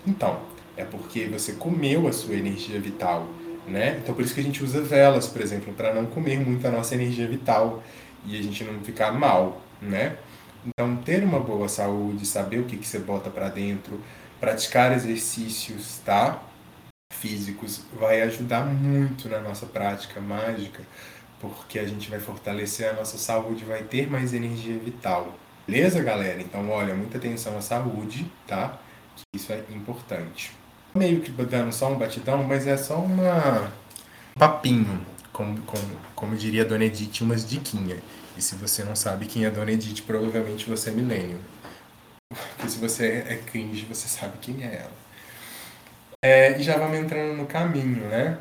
Então, 0.06 0.40
é 0.76 0.84
porque 0.84 1.26
você 1.26 1.52
comeu 1.52 2.06
a 2.08 2.12
sua 2.12 2.34
energia 2.34 2.80
vital, 2.80 3.28
né? 3.66 3.98
Então 4.02 4.14
por 4.14 4.24
isso 4.24 4.34
que 4.34 4.40
a 4.40 4.42
gente 4.42 4.62
usa 4.62 4.82
velas, 4.82 5.26
por 5.26 5.40
exemplo, 5.40 5.72
para 5.72 5.94
não 5.94 6.06
comer 6.06 6.38
muito 6.40 6.66
a 6.66 6.70
nossa 6.70 6.94
energia 6.94 7.26
vital 7.26 7.82
e 8.26 8.38
a 8.38 8.42
gente 8.42 8.62
não 8.64 8.80
ficar 8.80 9.12
mal, 9.12 9.62
né? 9.80 10.16
Então 10.66 10.96
ter 10.96 11.22
uma 11.22 11.40
boa 11.40 11.68
saúde, 11.68 12.26
saber 12.26 12.58
o 12.58 12.64
que, 12.64 12.76
que 12.76 12.86
você 12.86 12.98
bota 12.98 13.30
para 13.30 13.48
dentro, 13.48 14.00
praticar 14.40 14.92
exercícios, 14.92 16.00
tá? 16.04 16.42
físicos 17.24 17.80
vai 17.98 18.20
ajudar 18.22 18.66
muito 18.66 19.28
na 19.28 19.40
nossa 19.40 19.64
prática 19.64 20.20
mágica, 20.20 20.82
porque 21.40 21.78
a 21.78 21.86
gente 21.86 22.10
vai 22.10 22.20
fortalecer 22.20 22.90
a 22.90 22.92
nossa 22.92 23.16
saúde, 23.16 23.64
vai 23.64 23.82
ter 23.82 24.10
mais 24.10 24.34
energia 24.34 24.76
vital. 24.78 25.34
Beleza, 25.66 26.03
galera? 26.03 26.40
Então, 26.40 26.68
olha, 26.70 26.94
muita 26.94 27.18
atenção 27.18 27.57
à 27.57 27.61
saúde, 27.61 28.31
tá? 28.46 28.79
Isso 29.35 29.53
é 29.53 29.64
importante. 29.70 30.53
Meio 30.94 31.20
que 31.20 31.31
dando 31.31 31.72
só 31.72 31.90
um 31.90 31.98
batidão, 31.98 32.42
mas 32.44 32.66
é 32.66 32.77
só 32.77 32.98
uma 32.98 33.72
um 34.37 34.38
papinho, 34.38 35.07
como, 35.33 35.61
como, 35.62 35.96
como 36.14 36.37
diria 36.37 36.62
a 36.62 36.64
Dona 36.64 36.85
Edith, 36.85 37.22
umas 37.22 37.48
diquinhas. 37.48 38.00
E 38.37 38.42
se 38.42 38.57
você 38.57 38.83
não 38.83 38.96
sabe 38.96 39.27
quem 39.27 39.44
é 39.44 39.46
a 39.46 39.50
Dona 39.50 39.72
Edith, 39.72 40.03
provavelmente 40.03 40.68
você 40.68 40.90
é 40.90 40.92
milênio. 40.92 41.38
Porque 42.29 42.68
se 42.68 42.79
você 42.79 43.24
é 43.29 43.37
cringe, 43.37 43.85
você 43.85 44.09
sabe 44.09 44.38
quem 44.38 44.64
é 44.64 44.81
ela. 44.83 45.05
É, 46.22 46.59
e 46.59 46.62
já 46.62 46.77
vamos 46.79 46.98
entrando 46.98 47.37
no 47.37 47.46
caminho, 47.46 48.09
né? 48.09 48.38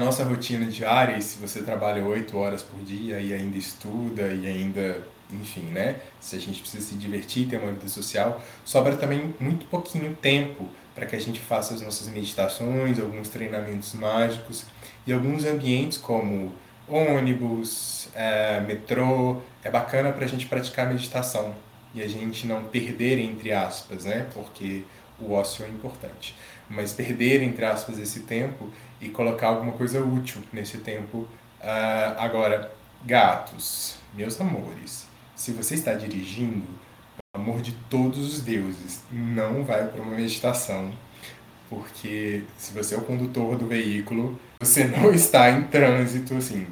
Nossa 0.00 0.22
rotina 0.22 0.66
diária, 0.66 1.18
e 1.18 1.22
se 1.22 1.38
você 1.38 1.62
trabalha 1.62 2.04
oito 2.04 2.36
horas 2.38 2.62
por 2.62 2.78
dia 2.84 3.20
e 3.20 3.34
ainda 3.34 3.58
estuda 3.58 4.28
e 4.28 4.46
ainda, 4.46 5.02
enfim, 5.32 5.62
né? 5.62 5.96
Se 6.20 6.36
a 6.36 6.38
gente 6.38 6.60
precisa 6.60 6.86
se 6.86 6.94
divertir, 6.94 7.48
ter 7.48 7.58
uma 7.58 7.72
vida 7.72 7.88
social, 7.88 8.42
sobra 8.64 8.96
também 8.96 9.34
muito 9.38 9.66
pouquinho 9.66 10.14
tempo 10.14 10.68
para 10.94 11.06
que 11.06 11.16
a 11.16 11.20
gente 11.20 11.40
faça 11.40 11.74
as 11.74 11.82
nossas 11.82 12.08
meditações, 12.08 12.98
alguns 12.98 13.28
treinamentos 13.28 13.94
mágicos 13.94 14.64
e 15.06 15.12
alguns 15.12 15.44
ambientes 15.44 15.98
como 15.98 16.52
ônibus, 16.88 18.08
é, 18.14 18.60
metrô, 18.60 19.40
é 19.62 19.70
bacana 19.70 20.12
para 20.12 20.24
a 20.24 20.28
gente 20.28 20.46
praticar 20.46 20.88
meditação 20.88 21.54
e 21.94 22.02
a 22.02 22.08
gente 22.08 22.46
não 22.46 22.64
perder, 22.64 23.18
entre 23.18 23.52
aspas, 23.52 24.04
né? 24.04 24.26
Porque 24.34 24.84
o 25.18 25.32
ócio 25.32 25.64
é 25.64 25.68
importante 25.68 26.34
mas 26.70 26.92
perder, 26.92 27.42
entre 27.42 27.64
aspas, 27.64 27.98
esse 27.98 28.20
tempo 28.20 28.70
e 29.00 29.08
colocar 29.08 29.48
alguma 29.48 29.72
coisa 29.72 30.00
útil 30.00 30.40
nesse 30.52 30.78
tempo. 30.78 31.28
Uh, 31.60 32.16
agora, 32.16 32.72
gatos, 33.04 33.96
meus 34.14 34.40
amores, 34.40 35.06
se 35.40 35.52
você 35.52 35.74
está 35.74 35.94
dirigindo, 35.94 36.66
pelo 37.32 37.42
amor 37.42 37.62
de 37.62 37.72
todos 37.88 38.30
os 38.30 38.42
deuses, 38.42 39.00
não 39.10 39.64
vai 39.64 39.86
para 39.86 40.02
uma 40.02 40.14
meditação, 40.14 40.92
porque 41.70 42.42
se 42.58 42.74
você 42.74 42.94
é 42.94 42.98
o 42.98 43.00
condutor 43.00 43.56
do 43.56 43.66
veículo, 43.66 44.38
você 44.60 44.84
não 44.84 45.10
está 45.14 45.50
em 45.50 45.62
trânsito, 45.62 46.36
assim, 46.36 46.66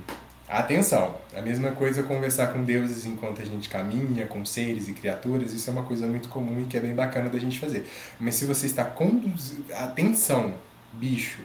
Atenção, 0.46 1.14
a 1.34 1.42
mesma 1.42 1.72
coisa 1.72 2.02
conversar 2.02 2.48
com 2.48 2.64
deuses 2.64 3.04
enquanto 3.04 3.42
a 3.42 3.44
gente 3.44 3.68
caminha, 3.68 4.26
com 4.26 4.44
seres 4.46 4.88
e 4.88 4.94
criaturas, 4.94 5.52
isso 5.52 5.68
é 5.68 5.72
uma 5.72 5.82
coisa 5.82 6.06
muito 6.06 6.28
comum 6.30 6.62
e 6.62 6.64
que 6.64 6.76
é 6.76 6.80
bem 6.80 6.94
bacana 6.94 7.28
da 7.28 7.38
gente 7.38 7.58
fazer. 7.58 7.86
Mas 8.18 8.34
se 8.34 8.46
você 8.46 8.64
está 8.64 8.82
conduzindo. 8.82 9.64
Atenção, 9.74 10.54
bicho! 10.94 11.40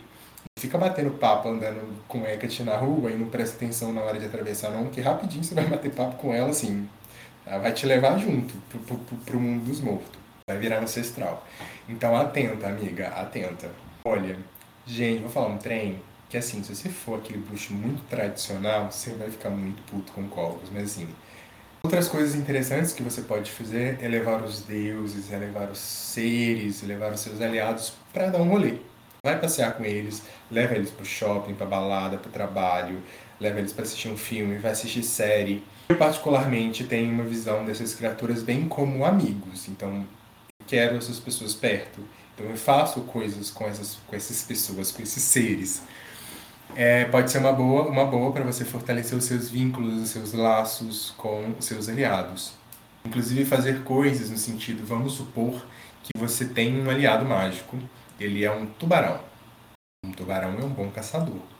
Fica 0.58 0.78
batendo 0.78 1.12
papo 1.12 1.50
andando 1.50 1.82
com 2.08 2.26
Hecate 2.26 2.64
na 2.64 2.78
rua 2.78 3.12
e 3.12 3.18
não 3.18 3.28
presta 3.28 3.58
atenção 3.58 3.92
na 3.92 4.00
hora 4.02 4.18
de 4.18 4.26
atravessar, 4.26 4.70
não, 4.72 4.86
que 4.86 5.02
rapidinho 5.02 5.44
você 5.44 5.54
vai 5.54 5.66
bater 5.66 5.92
papo 5.92 6.16
com 6.16 6.34
ela 6.34 6.52
assim. 6.52 6.88
Ela 7.46 7.60
vai 7.60 7.74
te 7.74 7.86
levar 7.86 8.18
junto 8.18 8.54
pro, 8.70 8.98
pro 8.98 9.40
mundo 9.40 9.66
dos 9.66 9.82
mortos. 9.82 10.20
vai 10.48 10.58
virar 10.58 10.82
ancestral. 10.82 11.46
Então 11.88 12.16
atenta, 12.16 12.68
amiga, 12.68 13.10
atenta. 13.10 13.70
Olha, 14.06 14.38
gente, 14.86 15.22
vou 15.22 15.30
falar 15.30 15.48
um 15.48 15.58
trem 15.58 16.02
que 16.30 16.38
assim, 16.38 16.64
se 16.64 16.76
você 16.76 16.90
for 16.90 17.20
aquele 17.20 17.40
bruxo 17.40 17.74
muito 17.74 18.02
tradicional, 18.10 18.92
você 18.92 19.12
vai 19.12 19.30
ficar 19.30 19.50
muito 19.50 19.84
puto 19.84 20.12
com 20.14 20.28
corvos, 20.28 20.70
mas 20.72 20.84
assim, 20.84 21.08
Outras 21.86 22.08
coisas 22.08 22.34
interessantes 22.34 22.94
que 22.94 23.04
você 23.04 23.22
pode 23.22 23.52
fazer 23.52 23.98
é 24.02 24.08
levar 24.08 24.42
os 24.42 24.62
deuses, 24.62 25.30
é 25.34 25.38
levar 25.38 25.70
os 25.70 25.80
seres, 25.80 26.82
é 26.82 26.86
levar 26.86 27.12
os 27.12 27.20
seus 27.20 27.42
aliados 27.42 27.92
para 28.14 28.30
dar 28.30 28.40
um 28.40 28.48
rolê. 28.48 28.76
Vai 29.22 29.38
passear 29.38 29.74
com 29.74 29.84
eles, 29.84 30.22
leva 30.50 30.76
eles 30.76 30.90
pro 30.90 31.04
shopping, 31.04 31.54
pra 31.56 31.66
balada, 31.66 32.18
pro 32.18 32.32
trabalho, 32.32 33.04
leva 33.44 33.60
eles 33.60 33.74
para 33.74 33.84
assistir 33.84 34.08
um 34.08 34.18
filme, 34.18 34.58
vai 34.58 34.72
assistir 34.72 35.04
série. 35.04 35.64
Eu 35.90 35.98
particularmente 35.98 36.86
tenho 36.86 37.14
uma 37.14 37.24
visão 37.24 37.66
dessas 37.66 37.94
criaturas 37.94 38.42
bem 38.42 38.68
como 38.68 39.06
amigos, 39.06 39.68
então 39.68 40.06
quero 40.66 40.98
essas 40.98 41.20
pessoas 41.20 41.54
perto. 41.54 42.02
Então 42.34 42.50
eu 42.50 42.58
faço 42.58 43.02
coisas 43.02 43.52
com 43.52 43.68
essas, 43.68 44.00
com 44.08 44.16
essas 44.16 44.44
pessoas, 44.44 44.92
com 44.92 45.04
esses 45.04 45.22
seres 45.22 45.84
é, 46.76 47.06
pode 47.06 47.32
ser 47.32 47.38
uma 47.38 47.54
boa, 47.54 47.88
uma 47.88 48.06
boa 48.06 48.32
para 48.32 48.44
você 48.44 48.66
fortalecer 48.66 49.18
os 49.18 49.26
seus 49.26 49.50
vínculos, 49.50 50.02
os 50.02 50.10
seus 50.10 50.34
laços 50.34 51.14
com 51.18 51.54
os 51.58 51.66
seus 51.66 51.88
aliados. 51.88 52.54
Inclusive 53.06 53.46
fazer 53.46 53.84
coisas 53.84 54.30
no 54.30 54.38
sentido, 54.38 54.86
vamos 54.86 55.14
supor 55.14 55.66
que 56.02 56.12
você 56.18 56.46
tem 56.46 56.82
um 56.82 56.90
aliado 56.90 57.26
mágico, 57.26 57.78
ele 58.20 58.44
é 58.44 58.52
um 58.52 58.66
tubarão. 58.66 59.20
Um 60.06 60.12
tubarão 60.12 60.58
é 60.60 60.64
um 60.64 60.70
bom 60.70 60.90
caçador. 60.90 61.53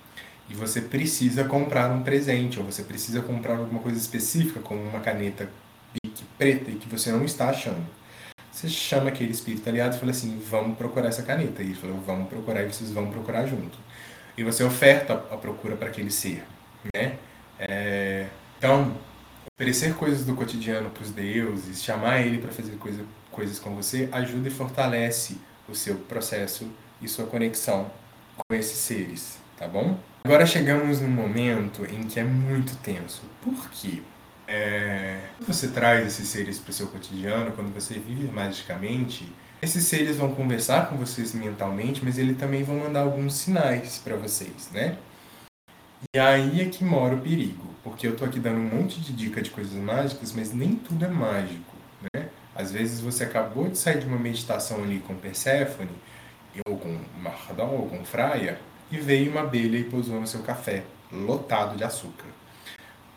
E 0.50 0.54
você 0.54 0.82
precisa 0.82 1.46
comprar 1.46 1.90
um 1.92 2.04
presente, 2.04 2.60
ou 2.60 2.66
você 2.66 2.84
precisa 2.84 3.22
comprar 3.22 3.58
alguma 3.58 3.82
coisa 3.82 3.98
específica, 3.98 4.60
como 4.60 4.82
uma 4.82 5.00
caneta 5.00 5.50
preta 6.38 6.72
e 6.72 6.76
que 6.76 6.90
você 6.90 7.12
não 7.12 7.24
está 7.24 7.50
achando. 7.50 7.86
Você 8.52 8.68
chama 8.68 9.10
aquele 9.10 9.32
espírito 9.32 9.68
aliado 9.68 9.96
e 9.96 10.00
fala 10.00 10.12
assim: 10.12 10.42
vamos 10.50 10.78
procurar 10.78 11.08
essa 11.08 11.24
caneta. 11.24 11.62
E 11.62 11.68
ele 11.68 11.76
falou: 11.76 12.00
vamos 12.06 12.30
procurar 12.30 12.64
e 12.64 12.72
vocês 12.72 12.92
vão 12.92 13.10
procurar 13.10 13.46
junto 13.46 13.78
e 14.38 14.44
você 14.44 14.64
oferta 14.64 15.14
a 15.14 15.38
procura 15.38 15.76
para 15.76 15.90
aquele 15.90 16.10
ser, 16.10 16.44
né? 16.94 17.18
É, 17.60 18.28
então, 18.58 18.96
oferecer 19.54 19.96
coisas 19.96 20.26
do 20.26 20.36
cotidiano 20.36 20.90
para 20.90 21.04
os 21.04 21.12
deuses, 21.12 21.84
chamar 21.84 22.22
ele 22.22 22.40
para 22.40 22.52
fazer 22.52 22.76
coisa, 22.78 23.06
coisas 23.32 23.60
com 23.60 23.76
você, 23.76 24.10
ajuda 24.12 24.48
e 24.48 24.52
fortalece 24.52 25.38
o 25.68 25.76
seu 25.76 25.96
processo 25.96 26.68
e 27.02 27.08
sua 27.08 27.26
conexão 27.26 27.92
com 28.36 28.56
esses 28.56 28.78
seres, 28.78 29.38
tá 29.58 29.68
bom? 29.68 30.00
Agora 30.26 30.46
chegamos 30.46 31.02
num 31.02 31.10
momento 31.10 31.86
em 31.86 32.04
que 32.04 32.18
é 32.18 32.24
muito 32.24 32.78
tenso. 32.78 33.24
Por 33.42 33.70
quê? 33.72 34.02
É, 34.48 35.20
você 35.46 35.68
traz 35.68 36.08
esses 36.08 36.30
seres 36.30 36.60
para 36.60 36.72
o 36.72 36.74
seu 36.74 36.88
cotidiano, 36.88 37.52
quando 37.52 37.74
você 37.74 37.96
vive 37.96 38.32
magicamente, 38.32 39.30
esses 39.62 39.84
seres 39.84 40.16
vão 40.16 40.34
conversar 40.34 40.88
com 40.88 40.96
vocês 40.96 41.34
mentalmente, 41.34 42.00
mas 42.06 42.18
eles 42.18 42.38
também 42.38 42.64
vão 42.64 42.78
mandar 42.78 43.02
alguns 43.02 43.34
sinais 43.34 43.98
para 44.02 44.16
vocês, 44.16 44.70
né? 44.72 44.98
E 46.16 46.18
aí 46.20 46.62
é 46.62 46.66
que 46.70 46.86
mora 46.86 47.16
o 47.16 47.22
perigo, 47.22 47.76
porque 47.84 48.08
eu 48.08 48.16
tô 48.16 48.24
aqui 48.24 48.40
dando 48.40 48.60
um 48.60 48.78
monte 48.78 49.02
de 49.02 49.12
dica 49.12 49.42
de 49.42 49.50
coisas 49.50 49.74
mágicas, 49.74 50.32
mas 50.32 50.54
nem 50.54 50.76
tudo 50.76 51.04
é 51.04 51.10
mágico, 51.10 51.76
né? 52.14 52.30
Às 52.56 52.72
vezes 52.72 53.02
você 53.02 53.26
acabou 53.26 53.68
de 53.68 53.78
sair 53.78 54.00
de 54.00 54.06
uma 54.06 54.18
meditação 54.18 54.84
ali 54.84 55.00
com 55.00 55.16
Perséfone, 55.16 55.92
ou 56.66 56.78
com 56.78 56.98
Mardon, 57.20 57.72
ou 57.72 57.90
com 57.90 58.06
Fraia, 58.06 58.58
e 58.94 59.00
veio 59.00 59.32
uma 59.32 59.42
abelha 59.42 59.78
e 59.80 59.84
pousou 59.84 60.22
no 60.22 60.28
seu 60.28 60.44
café, 60.44 60.84
lotado 61.12 61.76
de 61.76 61.84
açúcar. 61.84 62.28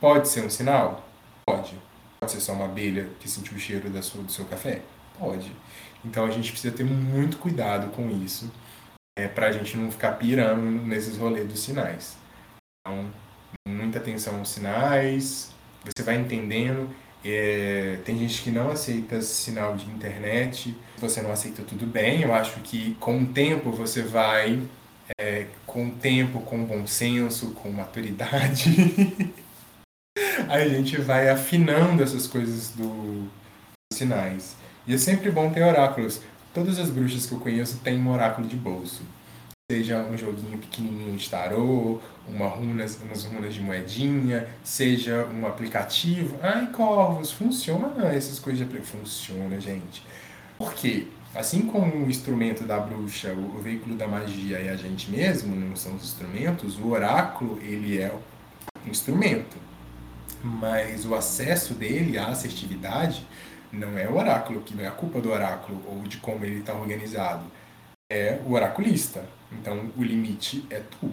Pode 0.00 0.26
ser 0.26 0.42
um 0.42 0.48
sinal? 0.48 1.06
Pode. 1.46 1.74
Pode 2.18 2.32
ser 2.32 2.40
só 2.40 2.54
uma 2.54 2.64
abelha 2.64 3.10
que 3.20 3.28
sentiu 3.28 3.54
o 3.54 3.60
cheiro 3.60 3.90
do 3.90 4.32
seu 4.32 4.46
café? 4.46 4.80
Pode. 5.18 5.52
Então 6.02 6.24
a 6.24 6.30
gente 6.30 6.50
precisa 6.50 6.74
ter 6.74 6.84
muito 6.84 7.36
cuidado 7.36 7.90
com 7.90 8.10
isso, 8.10 8.50
é, 9.18 9.28
para 9.28 9.48
a 9.48 9.52
gente 9.52 9.76
não 9.76 9.90
ficar 9.90 10.12
pirando 10.12 10.62
nesses 10.86 11.18
rolês 11.18 11.46
dos 11.46 11.60
sinais. 11.60 12.16
Então, 12.80 13.10
muita 13.68 13.98
atenção 13.98 14.38
aos 14.38 14.48
sinais, 14.48 15.52
você 15.84 16.02
vai 16.02 16.16
entendendo. 16.16 16.88
É, 17.22 17.98
tem 18.04 18.16
gente 18.18 18.40
que 18.40 18.50
não 18.50 18.70
aceita 18.70 19.20
sinal 19.20 19.76
de 19.76 19.84
internet, 19.90 20.74
você 20.96 21.20
não 21.20 21.32
aceita 21.32 21.62
tudo 21.62 21.86
bem. 21.86 22.22
Eu 22.22 22.32
acho 22.32 22.60
que 22.60 22.94
com 22.94 23.20
o 23.20 23.26
tempo 23.26 23.70
você 23.72 24.00
vai, 24.00 24.62
é, 25.18 25.46
com 25.66 25.90
tempo, 25.90 26.40
com 26.40 26.64
bom 26.64 26.86
senso, 26.86 27.50
com 27.52 27.70
maturidade, 27.70 29.34
a 30.48 30.68
gente 30.68 31.00
vai 31.00 31.28
afinando 31.28 32.02
essas 32.02 32.26
coisas 32.26 32.70
do, 32.70 33.22
dos 33.22 33.98
sinais. 33.98 34.56
E 34.86 34.94
é 34.94 34.98
sempre 34.98 35.30
bom 35.30 35.50
ter 35.50 35.62
oráculos. 35.62 36.20
Todas 36.54 36.78
as 36.78 36.90
bruxas 36.90 37.26
que 37.26 37.32
eu 37.32 37.40
conheço 37.40 37.78
têm 37.78 38.00
um 38.00 38.10
oráculo 38.10 38.46
de 38.46 38.56
bolso. 38.56 39.02
Seja 39.70 39.98
um 39.98 40.16
joguinho 40.16 40.58
pequenininho 40.58 41.16
de 41.16 41.28
tarô, 41.28 42.00
uma 42.28 42.46
runas, 42.46 42.98
umas 43.02 43.24
runas 43.24 43.52
de 43.52 43.60
moedinha, 43.60 44.48
seja 44.62 45.26
um 45.26 45.44
aplicativo. 45.44 46.38
Ai, 46.40 46.68
Corvos, 46.70 47.32
funciona 47.32 48.06
essas 48.06 48.38
coisas 48.38 48.58
de 48.58 48.64
aplicativo. 48.64 49.00
Funciona, 49.00 49.60
gente. 49.60 50.04
Por 50.56 50.72
quê? 50.72 51.08
Assim 51.34 51.62
como 51.62 52.04
o 52.04 52.10
instrumento 52.10 52.64
da 52.64 52.78
bruxa, 52.78 53.32
o 53.32 53.58
veículo 53.60 53.94
da 53.94 54.08
magia 54.08 54.60
e 54.60 54.68
a 54.68 54.76
gente 54.76 55.10
mesmo 55.10 55.54
não 55.54 55.76
são 55.76 55.94
os 55.94 56.04
instrumentos, 56.04 56.78
o 56.78 56.88
oráculo 56.88 57.58
ele 57.60 58.00
é 58.00 58.10
um 58.86 58.90
instrumento. 58.90 59.56
Mas 60.42 61.04
o 61.04 61.14
acesso 61.14 61.74
dele, 61.74 62.16
a 62.18 62.28
assertividade, 62.28 63.26
não 63.72 63.98
é 63.98 64.08
o 64.08 64.16
oráculo, 64.16 64.60
que 64.62 64.74
não 64.74 64.84
é 64.84 64.86
a 64.86 64.92
culpa 64.92 65.20
do 65.20 65.30
oráculo 65.30 65.82
ou 65.86 66.02
de 66.02 66.16
como 66.18 66.44
ele 66.44 66.60
está 66.60 66.74
organizado. 66.74 67.44
É 68.10 68.40
o 68.46 68.52
oraculista. 68.52 69.24
Então 69.52 69.90
o 69.96 70.02
limite 70.02 70.64
é 70.70 70.80
tu. 70.80 71.12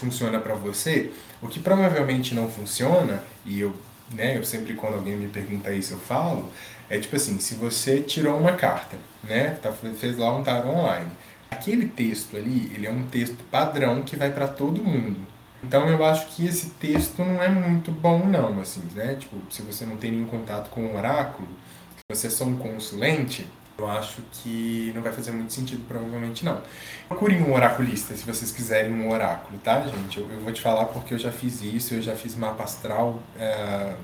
Funciona 0.00 0.38
para 0.38 0.54
você. 0.54 1.12
O 1.40 1.48
que 1.48 1.58
provavelmente 1.58 2.34
não 2.34 2.48
funciona, 2.48 3.22
e 3.44 3.60
eu, 3.60 3.74
né, 4.12 4.36
eu 4.36 4.44
sempre 4.44 4.74
quando 4.74 4.94
alguém 4.94 5.16
me 5.16 5.28
pergunta 5.28 5.72
isso 5.72 5.94
eu 5.94 5.98
falo, 5.98 6.50
é 6.88 6.98
tipo 6.98 7.16
assim, 7.16 7.38
se 7.38 7.54
você 7.54 8.00
tirou 8.00 8.38
uma 8.38 8.52
carta, 8.52 8.96
né, 9.22 9.58
tá, 9.62 9.72
fez 9.72 10.16
lá 10.16 10.34
um 10.34 10.42
tarot 10.42 10.68
online, 10.68 11.10
aquele 11.50 11.86
texto 11.86 12.36
ali, 12.36 12.72
ele 12.74 12.86
é 12.86 12.90
um 12.90 13.04
texto 13.04 13.42
padrão 13.50 14.02
que 14.02 14.16
vai 14.16 14.30
para 14.30 14.48
todo 14.48 14.82
mundo. 14.82 15.18
Então 15.62 15.88
eu 15.88 16.04
acho 16.04 16.28
que 16.28 16.46
esse 16.46 16.70
texto 16.70 17.24
não 17.24 17.42
é 17.42 17.48
muito 17.48 17.90
bom 17.90 18.24
não, 18.26 18.60
assim, 18.60 18.82
né? 18.94 19.16
Tipo, 19.16 19.36
se 19.50 19.60
você 19.62 19.84
não 19.84 19.96
tem 19.96 20.12
nenhum 20.12 20.26
contato 20.26 20.70
com 20.70 20.86
o 20.86 20.96
oráculo, 20.96 21.48
você 22.08 22.28
é 22.28 22.30
só 22.30 22.44
um 22.44 22.56
consulente, 22.56 23.46
eu 23.78 23.88
acho 23.88 24.20
que 24.32 24.90
não 24.92 25.02
vai 25.02 25.12
fazer 25.12 25.30
muito 25.30 25.52
sentido, 25.52 25.86
provavelmente 25.86 26.44
não. 26.44 26.60
Procurem 27.06 27.40
um 27.40 27.52
oraculista 27.54 28.14
se 28.16 28.24
vocês 28.24 28.50
quiserem 28.50 28.92
um 28.92 29.08
oráculo, 29.08 29.56
tá, 29.60 29.80
gente? 29.86 30.18
Eu, 30.18 30.28
eu 30.28 30.40
vou 30.40 30.52
te 30.52 30.60
falar 30.60 30.86
porque 30.86 31.14
eu 31.14 31.18
já 31.18 31.30
fiz 31.30 31.62
isso, 31.62 31.94
eu 31.94 32.02
já 32.02 32.16
fiz 32.16 32.34
mapa 32.34 32.64
astral 32.64 33.22
é, 33.38 33.94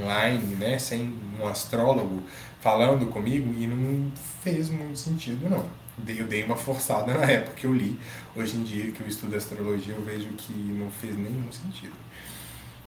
online, 0.00 0.56
né, 0.56 0.76
sem 0.78 1.16
um 1.40 1.46
astrólogo 1.46 2.20
falando 2.60 3.06
comigo 3.06 3.54
e 3.56 3.66
não 3.66 4.10
fez 4.42 4.68
muito 4.68 4.98
sentido, 4.98 5.48
não. 5.48 5.64
Eu 6.08 6.26
dei 6.26 6.42
uma 6.42 6.56
forçada 6.56 7.14
na 7.14 7.24
época 7.24 7.54
que 7.54 7.66
eu 7.66 7.72
li. 7.72 7.98
Hoje 8.34 8.56
em 8.56 8.64
dia, 8.64 8.90
que 8.90 9.02
eu 9.02 9.06
estudo 9.06 9.36
astrologia, 9.36 9.94
eu 9.94 10.02
vejo 10.02 10.26
que 10.30 10.52
não 10.52 10.90
fez 10.90 11.16
nenhum 11.16 11.52
sentido. 11.52 11.94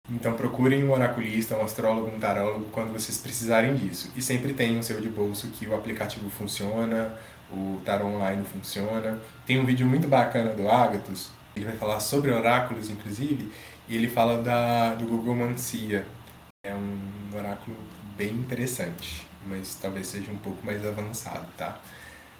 Então 0.09 0.33
procurem 0.33 0.83
um 0.83 0.91
oraculista, 0.91 1.57
um 1.57 1.63
astrólogo, 1.63 2.07
um 2.07 2.19
tarólogo 2.19 2.65
quando 2.71 2.93
vocês 2.93 3.17
precisarem 3.17 3.75
disso. 3.75 4.11
E 4.15 4.21
sempre 4.21 4.53
tem 4.53 4.77
um 4.77 4.83
seu 4.83 5.01
de 5.01 5.09
bolso 5.09 5.47
que 5.49 5.67
o 5.67 5.75
aplicativo 5.75 6.29
funciona, 6.29 7.13
o 7.51 7.81
tarot 7.83 8.05
online 8.05 8.43
funciona. 8.45 9.19
Tem 9.45 9.59
um 9.59 9.65
vídeo 9.65 9.85
muito 9.85 10.07
bacana 10.07 10.53
do 10.53 10.69
Agatos, 10.69 11.29
ele 11.55 11.65
vai 11.65 11.75
falar 11.75 11.99
sobre 11.99 12.31
oráculos, 12.31 12.89
inclusive, 12.89 13.51
e 13.87 13.95
ele 13.95 14.07
fala 14.07 14.41
da, 14.41 14.95
do 14.95 15.05
Google 15.05 15.35
Mancia. 15.35 16.05
É 16.63 16.73
um 16.73 16.99
oráculo 17.35 17.75
bem 18.15 18.31
interessante, 18.31 19.27
mas 19.45 19.75
talvez 19.75 20.07
seja 20.07 20.31
um 20.31 20.37
pouco 20.37 20.65
mais 20.65 20.85
avançado, 20.85 21.47
tá? 21.57 21.79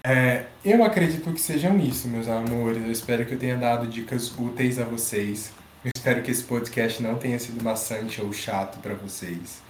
É, 0.04 0.46
eu 0.64 0.82
acredito 0.84 1.30
que 1.32 1.40
sejam 1.40 1.78
isso, 1.78 2.08
meus 2.08 2.28
amores. 2.28 2.82
Eu 2.82 2.90
espero 2.90 3.26
que 3.26 3.34
eu 3.34 3.38
tenha 3.38 3.56
dado 3.56 3.86
dicas 3.86 4.32
úteis 4.38 4.78
a 4.78 4.84
vocês 4.84 5.52
eu 5.84 5.90
espero 5.96 6.22
que 6.22 6.30
esse 6.30 6.42
podcast 6.42 7.02
não 7.02 7.16
tenha 7.16 7.38
sido 7.38 7.62
maçante 7.62 8.20
ou 8.20 8.32
chato 8.32 8.78
para 8.80 8.94
vocês. 8.94 9.62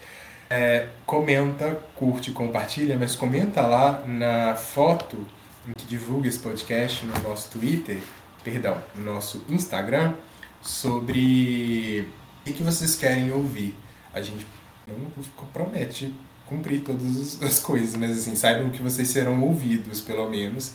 É, 0.50 0.88
comenta, 1.04 1.74
curte, 1.94 2.30
compartilha, 2.30 2.96
mas 2.98 3.14
comenta 3.14 3.60
lá 3.62 4.02
na 4.06 4.54
foto 4.54 5.26
em 5.66 5.72
que 5.76 5.84
divulga 5.84 6.28
esse 6.28 6.38
podcast 6.38 7.04
no 7.04 7.18
nosso 7.28 7.50
Twitter, 7.50 7.98
perdão, 8.42 8.82
no 8.94 9.04
nosso 9.04 9.44
Instagram, 9.48 10.14
sobre 10.62 12.08
o 12.46 12.52
que 12.52 12.62
vocês 12.62 12.96
querem 12.96 13.30
ouvir. 13.30 13.76
A 14.12 14.22
gente 14.22 14.46
não 14.86 15.46
promete 15.52 16.14
cumprir 16.46 16.80
todas 16.80 17.42
as 17.42 17.58
coisas, 17.58 17.94
mas 17.94 18.12
assim, 18.12 18.34
saibam 18.34 18.70
que 18.70 18.82
vocês 18.82 19.08
serão 19.08 19.42
ouvidos, 19.42 20.00
pelo 20.00 20.30
menos, 20.30 20.72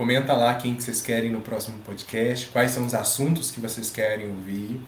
Comenta 0.00 0.32
lá 0.32 0.54
quem 0.54 0.74
que 0.74 0.82
vocês 0.82 1.02
querem 1.02 1.30
no 1.30 1.42
próximo 1.42 1.76
podcast, 1.80 2.46
quais 2.46 2.70
são 2.70 2.86
os 2.86 2.94
assuntos 2.94 3.50
que 3.50 3.60
vocês 3.60 3.90
querem 3.90 4.30
ouvir. 4.30 4.80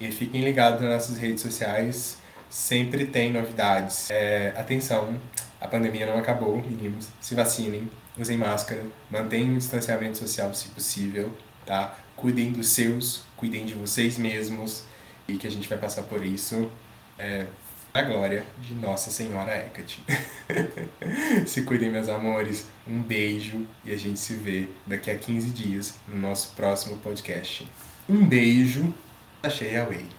E 0.00 0.10
fiquem 0.10 0.40
ligados 0.40 0.80
nas 0.80 0.90
nossas 0.92 1.18
redes 1.18 1.42
sociais, 1.42 2.16
sempre 2.48 3.04
tem 3.04 3.30
novidades. 3.30 4.10
É, 4.10 4.54
atenção, 4.56 5.20
A 5.60 5.68
pandemia 5.68 6.06
não 6.06 6.16
acabou, 6.16 6.56
meninos. 6.56 7.08
Se 7.20 7.34
vacinem, 7.34 7.90
usem 8.18 8.38
máscara, 8.38 8.82
mantenham 9.10 9.56
o 9.56 9.58
distanciamento 9.58 10.16
social 10.16 10.54
se 10.54 10.68
possível, 10.68 11.36
tá? 11.66 11.94
Cuidem 12.16 12.50
dos 12.50 12.70
seus, 12.70 13.24
cuidem 13.36 13.66
de 13.66 13.74
vocês 13.74 14.16
mesmos 14.16 14.84
e 15.28 15.36
que 15.36 15.46
a 15.46 15.50
gente 15.50 15.68
vai 15.68 15.76
passar 15.76 16.04
por 16.04 16.24
isso 16.24 16.70
é, 17.18 17.44
a 17.96 18.02
glória 18.02 18.44
de 18.58 18.74
Nossa 18.74 19.10
Senhora 19.10 19.56
Hecate. 19.56 20.04
se 21.46 21.62
cuidem, 21.62 21.90
meus 21.90 22.10
amores. 22.10 22.66
Um 22.86 23.00
beijo 23.00 23.66
e 23.84 23.92
a 23.92 23.96
gente 23.96 24.20
se 24.20 24.34
vê 24.34 24.68
daqui 24.86 25.10
a 25.10 25.16
15 25.16 25.50
dias 25.50 25.94
no 26.06 26.16
nosso 26.16 26.54
próximo 26.54 26.98
podcast. 26.98 27.66
Um 28.06 28.26
beijo. 28.26 28.92
Achei 29.42 29.76
a 29.76 29.84
Way. 29.84 30.16